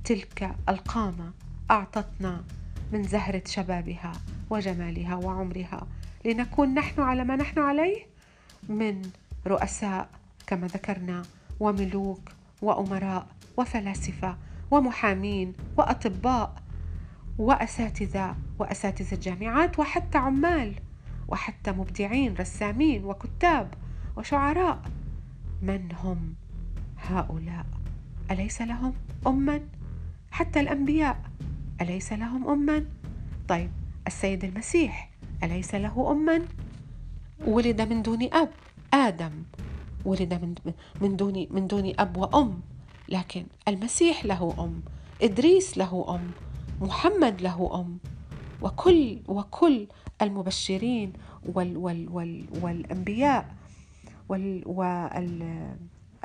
تلك 0.04 0.56
القامة 0.68 1.32
أعطتنا 1.70 2.44
من 2.92 3.02
زهرة 3.02 3.42
شبابها 3.46 4.12
وجمالها 4.50 5.14
وعمرها. 5.16 5.86
لنكون 6.24 6.74
نحن 6.74 7.00
على 7.00 7.24
ما 7.24 7.36
نحن 7.36 7.58
عليه 7.58 8.06
من 8.68 9.02
رؤساء 9.46 10.08
كما 10.46 10.66
ذكرنا 10.66 11.22
وملوك 11.60 12.20
وأمراء 12.62 13.26
وفلاسفة 13.56 14.36
ومحامين 14.70 15.52
وأطباء 15.76 16.62
وأساتذة 17.38 18.36
وأساتذة 18.58 19.18
جامعات 19.22 19.78
وحتى 19.78 20.18
عمال 20.18 20.74
وحتى 21.28 21.72
مبدعين 21.72 22.34
رسامين 22.34 23.04
وكتاب 23.04 23.74
وشعراء. 24.16 24.82
من 25.62 25.92
هم 25.92 26.34
هؤلاء؟ 26.96 27.66
أليس 28.30 28.62
لهم 28.62 28.92
اما؟ 29.26 29.60
حتى 30.30 30.60
الأنبياء 30.60 31.18
أليس 31.80 32.12
لهم 32.12 32.48
اما؟ 32.48 32.84
طيب 33.48 33.70
السيد 34.06 34.44
المسيح 34.44 35.10
أليس 35.42 35.74
له 35.74 36.10
اما؟ 36.10 36.42
ولد 37.46 37.80
من 37.80 38.02
دون 38.02 38.22
أب 38.32 38.50
آدم. 38.94 39.32
ولد 40.04 40.34
من 40.34 40.54
من 41.00 41.16
دون 41.16 41.46
من 41.50 41.66
دون 41.66 41.92
أب 41.98 42.16
وأم. 42.16 42.60
لكن 43.08 43.46
المسيح 43.68 44.24
له 44.24 44.54
أم 44.58 44.82
إدريس 45.22 45.78
له 45.78 46.06
أم 46.14 46.30
محمد 46.80 47.40
له 47.42 47.70
أم. 47.74 47.98
وكل 48.62 49.18
وكل 49.28 49.86
المبشرين 50.22 51.12
وال 51.54 51.76
وال 51.76 52.08
وال 52.12 52.44
والأنبياء 52.62 53.54
وال 54.28 54.62
وال 54.66 55.58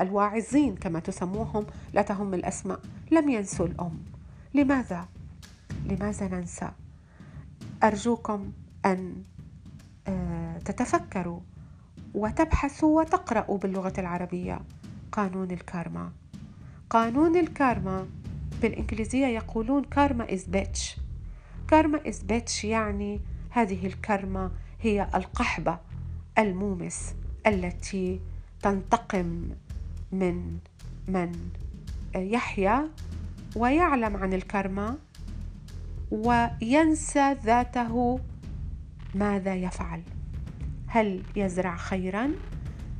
الواعظين 0.01 0.75
كما 0.75 0.99
تسموهم 0.99 1.65
لا 1.93 2.01
تهم 2.01 2.33
الأسماء. 2.33 2.79
لم 3.11 3.29
ينسوا 3.29 3.65
الأم. 3.65 3.99
لماذا؟ 4.53 5.07
لماذا 5.85 6.27
ننسى؟ 6.27 6.71
أرجوكم 7.83 8.51
أن 8.85 9.23
آه، 10.07 10.57
تتفكروا 10.57 11.39
وتبحثوا 12.13 13.01
وتقرأوا 13.01 13.57
باللغة 13.57 13.93
العربية. 13.97 14.59
قانون 15.11 15.51
الكارما. 15.51 16.11
قانون 16.89 17.35
الكارما 17.35 18.07
بالإنجليزية 18.61 19.25
يقولون 19.25 19.83
karma 19.83 20.33
is 20.33 20.45
bitch 20.45 20.97
karma 21.67 22.07
is 22.07 22.23
bitch 22.23 22.63
يعني 22.63 23.19
هذه 23.49 23.87
الكارما 23.87 24.51
هي 24.81 25.07
القحبة 25.15 25.79
المومس 26.37 27.13
التي 27.47 28.19
تنتقم 28.61 29.49
من 30.11 30.57
من 31.07 31.31
يحيا 32.15 32.89
ويعلم 33.55 34.17
عن 34.17 34.33
الكارما 34.33 34.97
وينسى 36.11 37.33
ذاته 37.33 38.19
ماذا 39.15 39.55
يفعل. 39.55 40.03
هل 40.87 41.23
يزرع 41.35 41.75
خيرا؟ 41.75 42.31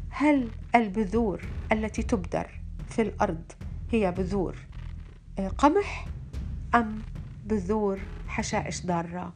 هل 0.10 0.50
البذور 0.76 1.42
التي 1.72 2.04
تبذر 2.04 2.62
في 2.90 3.02
الأرض 3.02 3.52
هي 3.92 4.12
بذور 4.12 4.56
آه، 5.40 5.48
قمح 5.48 6.08
أم 6.76 7.02
بذور 7.46 8.00
حشائش 8.28 8.86
ضارة؟ 8.86 9.34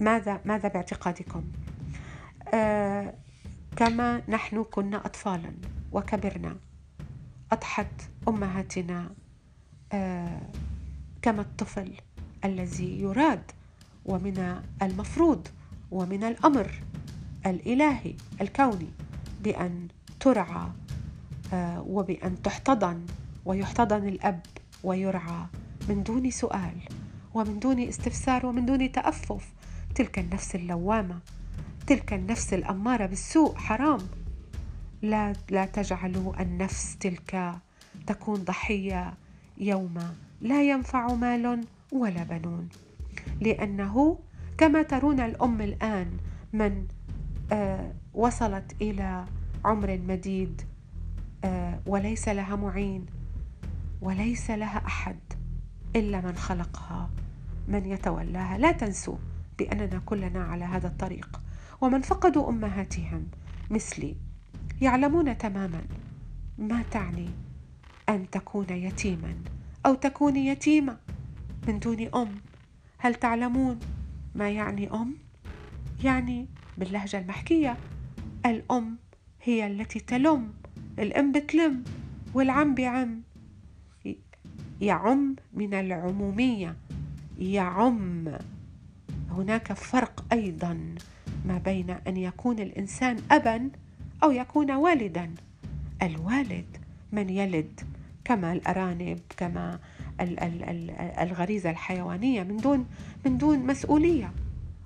ماذا 0.00 0.40
ماذا 0.44 0.68
باعتقادكم؟ 0.68 1.44
آه 2.54 3.14
كما 3.76 4.22
نحن 4.28 4.62
كنا 4.62 5.06
اطفالا. 5.06 5.52
وكبرنا. 5.94 6.56
أضحت 7.52 8.02
أمهاتنا 8.28 9.10
آه 9.92 10.40
كما 11.22 11.40
الطفل 11.42 11.92
الذي 12.44 13.00
يراد 13.00 13.42
ومن 14.04 14.62
المفروض 14.82 15.48
ومن 15.90 16.24
الأمر 16.24 16.70
الإلهي 17.46 18.14
الكوني 18.40 18.88
بأن 19.42 19.88
ترعى 20.20 20.68
آه، 21.52 21.82
وبأن 21.82 22.42
تحتضن 22.42 23.06
ويحتضن 23.44 24.08
الأب 24.08 24.40
ويرعى 24.84 25.46
من 25.88 26.02
دون 26.02 26.30
سؤال 26.30 26.74
ومن 27.34 27.58
دون 27.58 27.80
استفسار 27.80 28.46
ومن 28.46 28.66
دون 28.66 28.92
تأفف. 28.92 29.52
تلك 29.94 30.18
النفس 30.18 30.54
اللوامة 30.54 31.18
تلك 31.86 32.12
النفس 32.12 32.54
الأمارة 32.54 33.06
بالسوء 33.06 33.54
حرام. 33.56 34.00
لا 35.04 35.32
لا 35.50 35.64
تجعلوا 35.66 36.42
النفس 36.42 36.96
تلك 36.98 37.54
تكون 38.06 38.44
ضحية 38.44 39.14
يوم 39.58 39.98
لا 40.40 40.62
ينفع 40.62 41.14
مال 41.14 41.64
ولا 41.92 42.22
بنون. 42.22 42.68
لأنه 43.40 44.18
كما 44.58 44.82
ترون 44.82 45.20
الأم 45.20 45.60
الآن 45.60 46.16
من 46.52 46.86
آه 47.52 47.92
وصلت 48.14 48.82
إلى 48.82 49.24
عمر 49.64 50.00
مديد 50.08 50.62
آه 51.44 51.80
وليس 51.86 52.28
لها 52.28 52.56
معين 52.56 53.06
وليس 54.02 54.50
لها 54.50 54.86
أحد 54.86 55.18
إلا 55.96 56.20
من 56.20 56.36
خلقها 56.36 57.10
من 57.68 57.86
يتولاها. 57.86 58.58
لا 58.58 58.72
تنسوا 58.72 59.16
بأننا 59.58 60.02
كلنا 60.06 60.44
على 60.44 60.64
هذا 60.64 60.86
الطريق. 60.86 61.40
ومن 61.80 62.00
فقدوا 62.00 62.48
أمهاتهم 62.48 63.26
مثلي. 63.70 64.16
يعلمون 64.80 65.38
تماما 65.38 65.82
ما 66.58 66.82
تعني 66.90 67.28
أن 68.08 68.30
تكون 68.30 68.70
يتيما 68.70 69.34
أو 69.86 69.94
تكون 69.94 70.36
يتيمة 70.36 70.96
من 71.68 71.78
دون 71.78 72.08
أم. 72.14 72.28
هل 72.98 73.14
تعلمون 73.14 73.78
ما 74.34 74.50
يعني 74.50 74.90
أم؟ 74.90 75.14
يعني 76.04 76.46
باللهجة 76.78 77.18
المحكية 77.18 77.76
الأم 78.46 78.96
هي 79.42 79.66
التي 79.66 80.00
تلم 80.00 80.52
الأم 80.98 81.32
بتلم 81.32 81.84
والعم 82.34 82.74
بعم. 82.74 83.22
يعم 84.80 85.36
من 85.52 85.74
العمومية. 85.74 86.76
يعم. 87.38 88.28
هناك 89.30 89.72
فرق 89.72 90.24
أيضا 90.32 90.94
ما 91.46 91.58
بين 91.58 91.90
أن 91.90 92.16
يكون 92.16 92.58
الإنسان 92.58 93.16
أبا 93.30 93.70
أو 94.24 94.30
يكون 94.30 94.70
والدا. 94.70 95.34
الوالد 96.02 96.76
من 97.12 97.30
يلد 97.30 97.80
كما 98.24 98.52
الأرانب 98.52 99.20
كما 99.36 99.78
الغريزة 101.20 101.70
الحيوانية 101.70 102.42
من 102.42 102.56
دون 102.56 102.86
من 103.26 103.38
دون 103.38 103.66
مسؤولية 103.66 104.32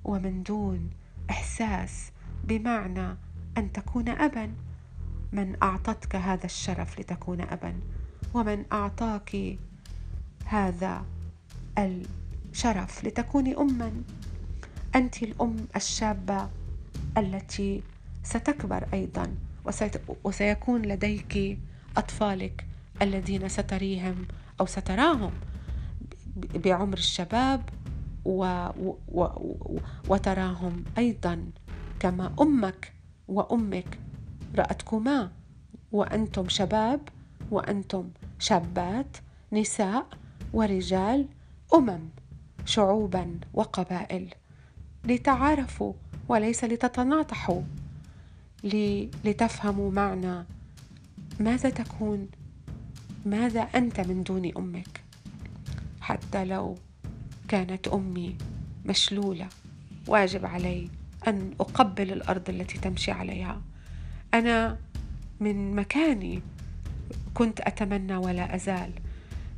ومن 0.05 0.42
دون 0.42 0.90
إحساس 1.31 2.12
بمعنى 2.44 3.16
أن 3.59 3.72
تكون 3.72 4.09
أبا. 4.09 4.53
من 5.33 5.57
أعطتك 5.62 6.16
هذا 6.16 6.44
الشرف 6.44 7.01
لتكون 7.01 7.40
أبا 7.40 7.74
ومن 8.35 8.64
أعطاك 8.72 9.59
هذا 10.44 11.05
الشرف 11.79 13.05
لتكوني 13.05 13.57
أما. 13.57 13.92
أنت 14.94 15.22
الأم 15.22 15.57
الشابة 15.77 16.51
التي 17.18 17.83
ستكبر 18.22 18.88
أيضا 18.94 19.35
وسيكون 20.24 20.83
لديك 20.83 21.59
أطفالك 21.96 22.66
الذين 23.02 23.48
ستريهم 23.48 24.26
أو 24.61 24.66
ستراهم 24.66 25.33
بعمر 26.54 26.98
الشباب 26.98 27.62
و 28.24 28.66
و 28.78 28.94
و 29.09 29.26
وتراهم 30.09 30.85
أيضا. 30.98 31.50
كما 32.00 32.35
أمك 32.40 32.92
وأمك 33.28 33.98
رأتكما 34.57 35.31
وأنتم 35.92 36.48
شباب 36.48 37.00
وأنتم 37.50 38.11
شابات 38.38 39.16
نساء 39.52 40.07
ورجال 40.52 41.26
أمم 41.74 42.00
شعوبا 42.64 43.40
وقبائل. 43.54 44.35
لتعارفوا 45.04 45.92
وليس 46.28 46.64
لتتناطحوا. 46.64 47.62
لتفهموا 49.25 49.90
معنى 49.90 50.47
ماذا 51.40 51.71
تكون 51.71 52.29
ماذا 53.27 53.61
أنت 53.61 54.01
من 54.01 54.23
دون 54.23 54.53
أمك؟ 54.57 55.01
حتى 56.01 56.44
لو 56.44 56.79
كانت 57.49 57.88
أمي 57.88 58.37
مشلولة 58.85 59.49
واجب 60.07 60.47
علي 60.47 60.88
أن 61.29 61.55
أقبل 61.61 62.12
الأرض 62.12 62.49
التي 62.49 62.79
تمشي 62.79 63.11
عليها. 63.11 63.62
أنا 64.35 64.79
من 65.40 65.77
مكاني 65.77 66.42
كنت 67.35 67.61
أتمنى 67.61 68.16
ولا 68.16 68.55
أزال. 68.55 68.92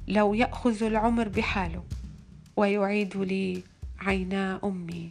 لو 0.08 0.34
يأخذ 0.34 0.82
العمر 0.82 1.28
بحاله 1.28 1.84
ويعيد 2.56 3.16
لي 3.16 3.62
عينا 4.00 4.60
أمي 4.64 5.10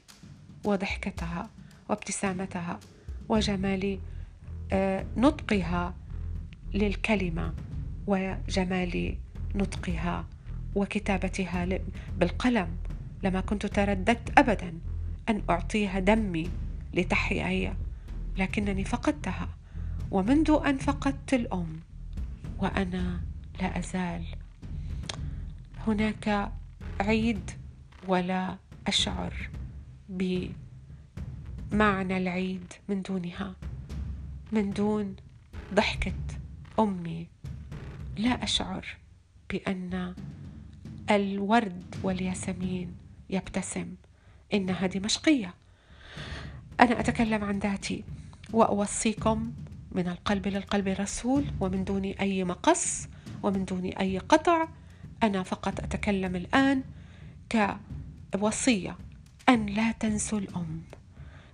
وضحكتها 0.63 1.49
وابتسامتها 1.89 2.79
وجمال 3.29 3.99
آه، 4.71 5.05
نطقها 5.17 5.93
للكلمة 6.73 7.53
وجمال 8.07 9.17
نطقها 9.55 10.25
وكتابتها 10.75 11.67
بالقلم 12.17 12.67
لما 13.23 13.41
كنت 13.41 13.65
ترددت 13.65 14.39
ابدا 14.39 14.73
أن 15.29 15.41
أعطيها 15.49 15.99
دمي 15.99 16.49
لتحيا 16.93 17.47
هي 17.47 17.73
لكنني 18.37 18.83
فقدتها 18.83 19.49
ومنذ 20.11 20.59
أن 20.65 20.77
فقدت 20.77 21.33
الأم 21.33 21.79
وأنا 22.59 23.21
لا 23.61 23.79
أزال. 23.79 24.25
هناك 25.87 26.51
عيد 26.99 27.51
ولا 28.07 28.57
أشعر 28.87 29.33
بمعنى 31.71 32.17
العيد 32.17 32.73
من 32.89 33.01
دونها. 33.01 33.55
من 34.51 34.73
دون 34.73 35.15
ضحكة 35.73 36.13
أمي. 36.79 37.27
لا 38.17 38.43
أشعر 38.43 38.85
بأن 39.49 40.15
الورد 41.11 41.95
والياسمين 42.03 42.95
يبتسم. 43.29 43.95
إنها 44.53 44.87
دمشقية. 44.87 45.53
أنا 46.79 46.99
أتكلم 46.99 47.43
عن 47.43 47.59
ذاتي. 47.59 48.03
وأوصيكم 48.53 49.53
من 49.91 50.07
القلب 50.07 50.47
للقلب 50.47 50.87
رسول 50.87 51.45
ومن 51.59 51.83
دون 51.83 52.05
أي 52.05 52.43
مقص 52.43 53.07
ومن 53.43 53.65
دون 53.65 53.85
أي 53.85 54.17
قطع. 54.17 54.67
أنا 55.23 55.43
فقط 55.43 55.79
أتكلم 55.79 56.35
الآن 56.35 56.83
كوصية. 58.31 58.97
أن 59.49 59.65
لا 59.65 59.91
تنسوا 59.91 60.39
الأم. 60.39 60.81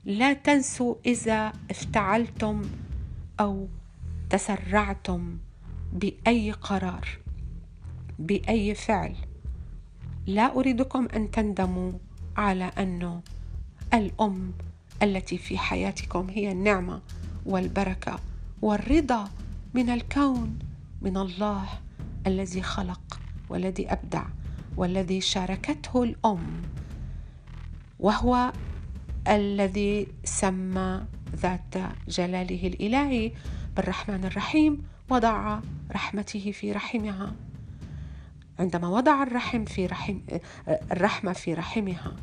لا 0.05 0.33
تنسوا 0.33 0.95
إذا 1.05 1.53
افتعلتم 1.71 2.61
أو 3.39 3.67
تسرعتم 4.29 5.37
بأي 5.93 6.51
قرار 6.51 7.07
بأي 8.19 8.75
فعل. 8.75 9.15
لا 10.27 10.55
أريدكم 10.55 11.07
أن 11.15 11.31
تندموا 11.31 11.91
على 12.37 12.63
انه 12.63 13.21
الأم 13.93 14.51
التي 15.03 15.37
في 15.37 15.57
حياتكم 15.57 16.29
هي 16.29 16.51
النعمة 16.51 17.01
والبركة 17.45 18.19
والرضا 18.61 19.29
من 19.73 19.89
الكون 19.89 20.59
من 21.01 21.17
الله 21.17 21.67
الذي 22.27 22.61
خلق 22.61 23.19
والذي 23.49 23.91
أبدع 23.91 24.23
والذي 24.77 25.21
شاركته 25.21 26.03
الأم 26.03 26.61
وهو 27.99 28.51
الذي 29.27 30.07
سمى 30.23 31.05
ذات 31.35 31.75
جلاله 32.07 32.67
الإلهي 32.67 33.31
بالرحمن 33.75 34.25
الرحيم 34.25 34.83
وضع 35.09 35.59
رحمته 35.91 36.51
في 36.51 36.71
رحمها. 36.71 37.35
عندما 38.59 38.87
وضع 38.87 39.23
الرحم 39.23 39.65
في 39.65 39.85
رحم 39.85 40.19
الرحمة 40.91 41.33
في 41.33 41.53
رحمها 41.53 42.15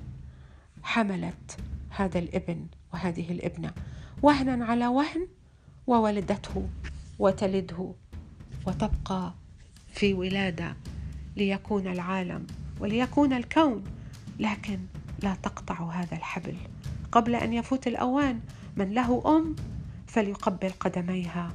حملت 0.83 1.57
هذا 1.91 2.19
الابن 2.19 2.67
وهذه 2.95 3.33
الابنة 3.33 3.73
وهنا 4.23 4.65
على 4.65 4.87
وهن 4.87 5.29
وولدته 5.87 6.69
وتلده 7.19 7.95
وتبقى 8.67 9.35
في 9.93 10.15
ولادة 10.15 10.77
ليكون 11.37 11.87
العالم 11.87 12.47
وليكون 12.81 13.33
الكون 13.33 13.85
لكن 14.39 14.79
لا 15.23 15.35
تقطع 15.43 15.91
هذا 15.91 16.17
الحبل. 16.17 16.57
قبل 17.13 17.35
أن 17.35 17.53
يفوت 17.53 17.87
الأوان. 17.87 18.41
من 18.77 18.91
له 18.95 19.23
أم 19.27 19.57
فليقبل 20.07 20.71
قدميها. 20.81 21.53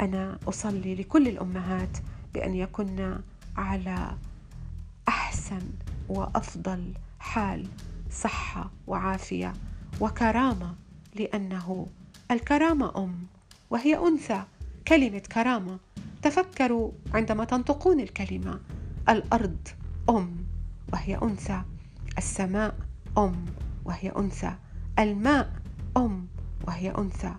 أنا 0.00 0.38
أصلي 0.48 0.94
لكل 0.94 1.28
الأمهات 1.28 1.98
بأن 2.34 2.54
يكن 2.54 3.18
على 3.56 4.16
أحسن 5.08 5.62
وأفضل 6.08 6.92
حال 7.18 7.66
صحة 8.10 8.70
وعافية 8.86 9.52
وكرامة 10.00 10.74
لأنه 11.14 11.86
الكرامة 12.30 13.04
أم 13.04 13.26
وهي 13.70 13.98
أنثى. 13.98 14.42
كلمة 14.88 15.18
كرامة 15.18 15.78
تفكروا 16.22 16.92
عندما 17.14 17.44
تنطقون 17.44 18.00
الكلمة. 18.00 18.60
الأرض 19.08 19.68
أم 20.10 20.36
وهي 20.92 21.18
أنثى. 21.22 21.62
السماء 22.18 22.74
أم 23.18 23.44
وهي 23.84 24.12
أنثى. 24.18 24.54
الماء 24.98 25.52
أم 25.96 26.26
وهي 26.66 26.90
أنثى. 26.90 27.34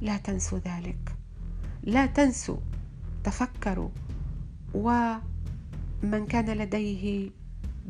لا 0.00 0.16
تنسوا 0.16 0.58
ذلك. 0.58 1.16
لا 1.82 2.06
تنسوا 2.06 2.56
تفكروا. 3.24 3.88
ومن 4.74 6.26
كان 6.28 6.50
لديه 6.50 7.30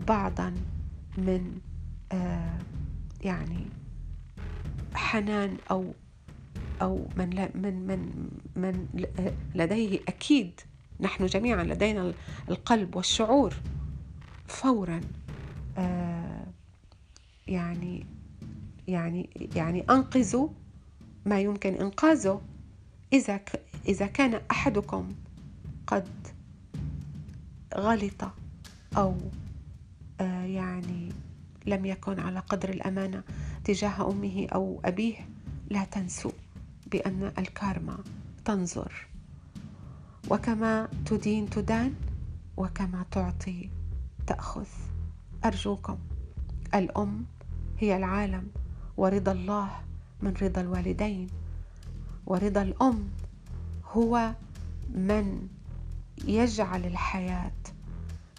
بعضا 0.08 0.54
من 1.18 1.60
آه 2.12 2.58
يعني 3.20 3.66
حنان 4.94 5.56
أو 5.70 5.94
أو 6.82 7.06
من 7.16 7.48
من 7.54 7.86
من 7.86 8.28
من 8.56 8.86
لديه 9.54 10.00
أكيد. 10.08 10.60
نحن 11.00 11.26
جميعا 11.26 11.64
لدينا 11.64 12.12
القلب 12.48 12.96
والشعور 12.96 13.54
فورا 14.46 15.00
آه 15.78 16.46
يعني 17.46 18.06
يعني 18.88 19.30
يعني 19.56 19.80
أنقذوا 19.80 20.48
ما 21.26 21.40
يمكن 21.40 21.74
إنقاذه. 21.74 22.40
إذا 23.12 23.40
إذا 23.88 24.06
كان 24.06 24.40
أحدكم 24.50 25.12
قد 25.86 26.08
غلط 27.74 28.24
أو 28.96 29.16
آه 30.20 30.44
يعني 30.44 31.08
لم 31.66 31.86
يكن 31.86 32.20
على 32.20 32.38
قدر 32.38 32.68
الأمانة 32.68 33.22
تجاه 33.64 34.10
أمه 34.10 34.46
أو 34.54 34.80
أبيه 34.84 35.16
لا 35.70 35.84
تنسوا 35.84 36.30
بأن 36.86 37.32
الكارما 37.38 37.98
تنظر. 38.44 39.06
وكما 40.30 40.88
تدين 41.06 41.50
تدان 41.50 41.94
وكما 42.56 43.04
تعطي 43.10 43.68
تأخذ. 44.26 44.66
أرجوكم 45.44 45.98
الأم 46.74 47.24
هي 47.78 47.96
العالم 47.96 48.48
ورضا 48.96 49.32
الله 49.32 49.70
من 50.22 50.34
رضا 50.42 50.60
الوالدين. 50.60 51.28
ورضا 52.26 52.62
الأم 52.62 53.08
هو 53.84 54.34
من 54.94 55.48
يجعل 56.24 56.86
الحياة. 56.86 57.52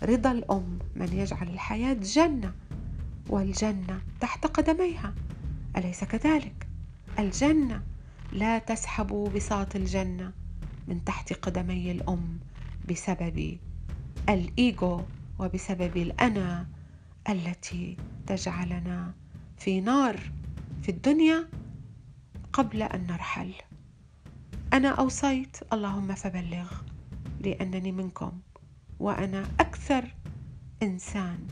رضا 0.04 0.32
الأم 0.32 0.80
من 0.96 1.14
يجعل 1.14 1.48
الحياة 1.50 1.94
جنة 1.94 2.54
والجنة 3.30 4.02
تحت 4.20 4.48
قدميها. 4.48 5.14
أليس 5.78 6.04
كذلك؟ 6.04 6.68
الجنة 7.20 7.84
لا 8.32 8.60
تسحب 8.60 9.32
بساط 9.36 9.76
الجنة 9.76 10.32
من 10.88 11.04
تحت 11.06 11.34
قدمي 11.34 11.92
الأم 11.92 12.40
بسبب 12.90 13.58
الإيجو 14.30 15.02
وبسبب 15.40 15.98
الأنا 15.98 16.68
التي 17.30 17.98
تجعلنا 18.28 19.14
في 19.58 19.82
نار. 19.82 20.20
في 20.84 20.90
الدنيا 20.90 21.48
قبل 22.54 22.84
أن 22.84 23.08
نرحل. 23.08 23.54
أنا 24.74 24.90
أوصيت 24.90 25.58
اللهم 25.74 26.16
فبلغ 26.16 26.72
لأنني 27.40 27.92
منكم 27.92 28.32
وأنا 29.00 29.48
أكثر 29.60 30.16
إنسان 30.84 31.48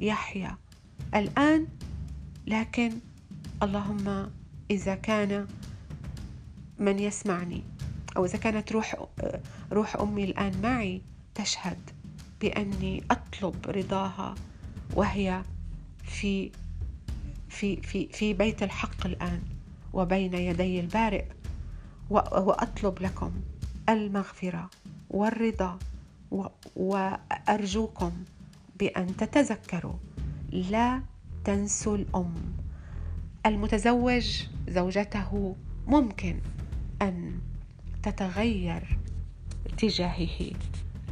يحيا 0.00 0.56
الآن. 1.14 1.66
لكن 2.46 2.92
اللهم 3.62 4.30
إذا 4.70 4.94
كان 4.94 5.46
من 6.78 6.98
يسمعني 6.98 7.62
أو 8.16 8.24
إذا 8.24 8.38
كانت 8.38 8.72
روح 8.72 9.06
روح 9.72 9.96
أمي 9.96 10.24
الآن 10.24 10.62
معي 10.62 11.02
تشهد 11.34 11.90
بأني 12.40 13.04
أطلب 13.10 13.54
رضاها 13.66 14.34
وهي 14.94 15.42
في 16.02 16.50
في 17.54 17.76
في 17.76 18.08
في 18.08 18.34
بيت 18.34 18.62
الحق 18.62 19.06
الآن 19.06 19.42
وبين 19.92 20.34
يدي 20.34 20.80
البارئ 20.80 21.24
وأطلب 22.10 23.02
لكم 23.02 23.32
المغفرة 23.88 24.70
والرضا 25.10 25.78
وأرجوكم 26.76 28.12
بأن 28.78 29.16
تتذكروا. 29.16 29.94
لا 30.52 31.02
تنسوا 31.44 31.96
الأم. 31.96 32.34
المتزوج 33.46 34.42
زوجته 34.68 35.56
ممكن 35.86 36.40
أن 37.02 37.40
تتغير 38.02 38.98
تجاهه. 39.78 40.50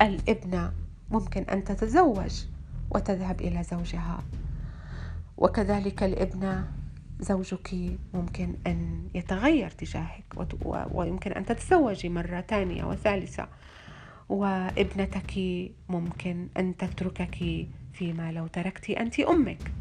الابنة 0.02 0.72
ممكن 1.10 1.42
أن 1.42 1.64
تتزوج 1.64 2.44
وتذهب 2.90 3.40
إلى 3.40 3.62
زوجها. 3.62 4.22
وكذلك 5.36 6.02
الابنة 6.02 6.72
زوجك 7.20 7.74
ممكن 8.14 8.54
أن 8.66 9.08
يتغير 9.14 9.70
تجاهك 9.70 10.24
ويمكن 10.92 11.32
أن 11.32 11.44
تتزوجي 11.44 12.08
مرة 12.08 12.40
ثانية 12.40 12.84
وثالثة. 12.84 13.48
وابنتك 14.28 15.32
ممكن 15.88 16.48
أن 16.56 16.76
تتركك 16.76 17.66
فيما 17.92 18.32
لو 18.32 18.46
تركت 18.46 18.90
أنت 18.90 19.20
أمك. 19.20 19.72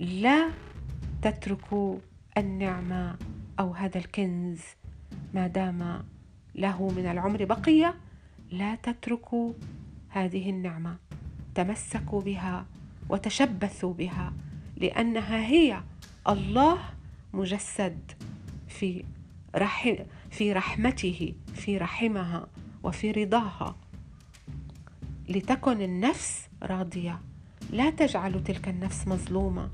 لا 0.00 0.50
تتركوا 1.22 1.98
النعمة 2.38 3.16
أو 3.60 3.72
هذا 3.72 3.98
الكنز 3.98 4.60
ما 5.34 5.46
دام 5.46 6.04
له 6.54 6.88
من 6.88 7.06
العمر 7.06 7.44
بقية. 7.44 7.94
لا 8.50 8.74
تتركوا 8.74 9.52
هذه 10.08 10.50
النعمة. 10.50 10.96
تمسكوا 11.54 12.20
بها 12.20 12.66
وتشبثوا 13.08 13.94
بها 13.94 14.32
لأنها 14.76 15.46
هي 15.46 15.82
الله 16.28 16.78
مجسد 17.32 18.12
في 18.68 19.04
رحم 19.56 19.96
في 20.30 20.52
رحمته 20.52 21.34
في 21.54 21.78
رحمها 21.78 22.46
وفي 22.82 23.10
رضاها. 23.10 23.76
لتكن 25.28 25.82
النفس 25.82 26.48
راضية. 26.62 27.20
لا 27.70 27.90
تجعلوا 27.90 28.40
تلك 28.40 28.68
النفس 28.68 29.08
مظلومة. 29.08 29.70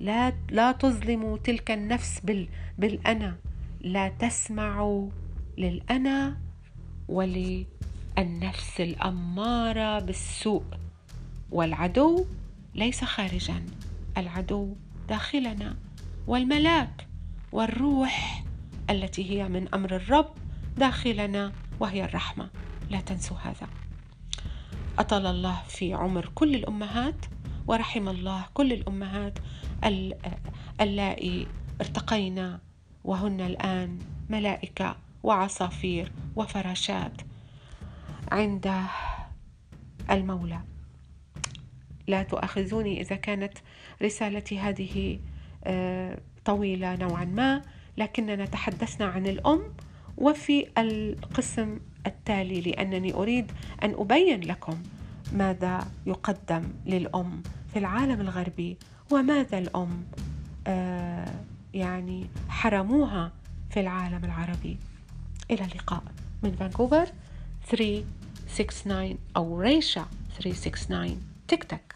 لا 0.00 0.32
لا 0.50 0.72
تظلموا 0.72 1.38
تلك 1.38 1.70
النفس 1.70 2.20
بال 2.20 2.48
بالأنا. 2.78 3.36
لا 3.80 4.08
تسمعوا 4.08 5.10
للأنا 5.58 6.36
وللنفس 7.08 8.80
الأمارة 8.80 9.98
بالسوء 9.98 10.64
والعدو 11.50 12.26
ليس 12.76 13.04
خارجا. 13.04 13.66
العدو 14.16 14.76
داخلنا 15.08 15.76
والملاك 16.26 17.08
والروح 17.52 18.44
التي 18.90 19.30
هي 19.30 19.48
من 19.48 19.74
أمر 19.74 19.96
الرب 19.96 20.34
داخلنا 20.76 21.52
وهي 21.80 22.04
الرحمة. 22.04 22.50
لا 22.90 23.00
تنسوا 23.00 23.36
هذا. 23.36 23.68
أطال 24.98 25.26
الله 25.26 25.62
في 25.68 25.94
عمر 25.94 26.30
كل 26.34 26.54
الأمهات 26.54 27.26
ورحم 27.66 28.08
الله 28.08 28.44
كل 28.54 28.72
الأمهات 28.72 29.38
اللائي 30.80 31.46
ارتقينا 31.80 32.60
وهن 33.04 33.40
الآن 33.40 33.98
ملائكة 34.30 34.96
وعصافير 35.22 36.12
وفراشات 36.36 37.22
عند 38.32 38.72
المولى. 40.10 40.60
لا 42.06 42.22
تؤاخذوني 42.22 43.00
إذا 43.00 43.16
كانت 43.16 43.52
رسالتي 44.02 44.58
هذه 44.58 45.18
آه، 45.64 46.18
طويلة 46.44 46.96
نوعا 46.96 47.24
ما. 47.24 47.62
لكننا 47.96 48.46
تحدثنا 48.46 49.06
عن 49.06 49.26
الأم 49.26 49.62
وفي 50.18 50.66
القسم 50.78 51.78
التالي 52.06 52.60
لأنني 52.60 53.14
أريد 53.14 53.52
أن 53.82 53.94
أبين 53.98 54.40
لكم 54.40 54.82
ماذا 55.32 55.88
يقدم 56.06 56.62
للأم 56.86 57.42
في 57.72 57.78
العالم 57.78 58.20
الغربي 58.20 58.76
وماذا 59.10 59.58
الأم 59.58 60.04
آه، 60.66 61.34
يعني 61.74 62.26
حرموها 62.48 63.32
في 63.70 63.80
العالم 63.80 64.24
العربي. 64.24 64.78
إلى 65.50 65.64
اللقاء. 65.64 66.02
من 66.42 66.52
فانكوفر 66.52 67.08
369 67.68 69.18
أو 69.36 69.60
ريشا 69.60 70.06
369 70.38 71.20
تيك 71.48 71.64
تك 71.64 71.95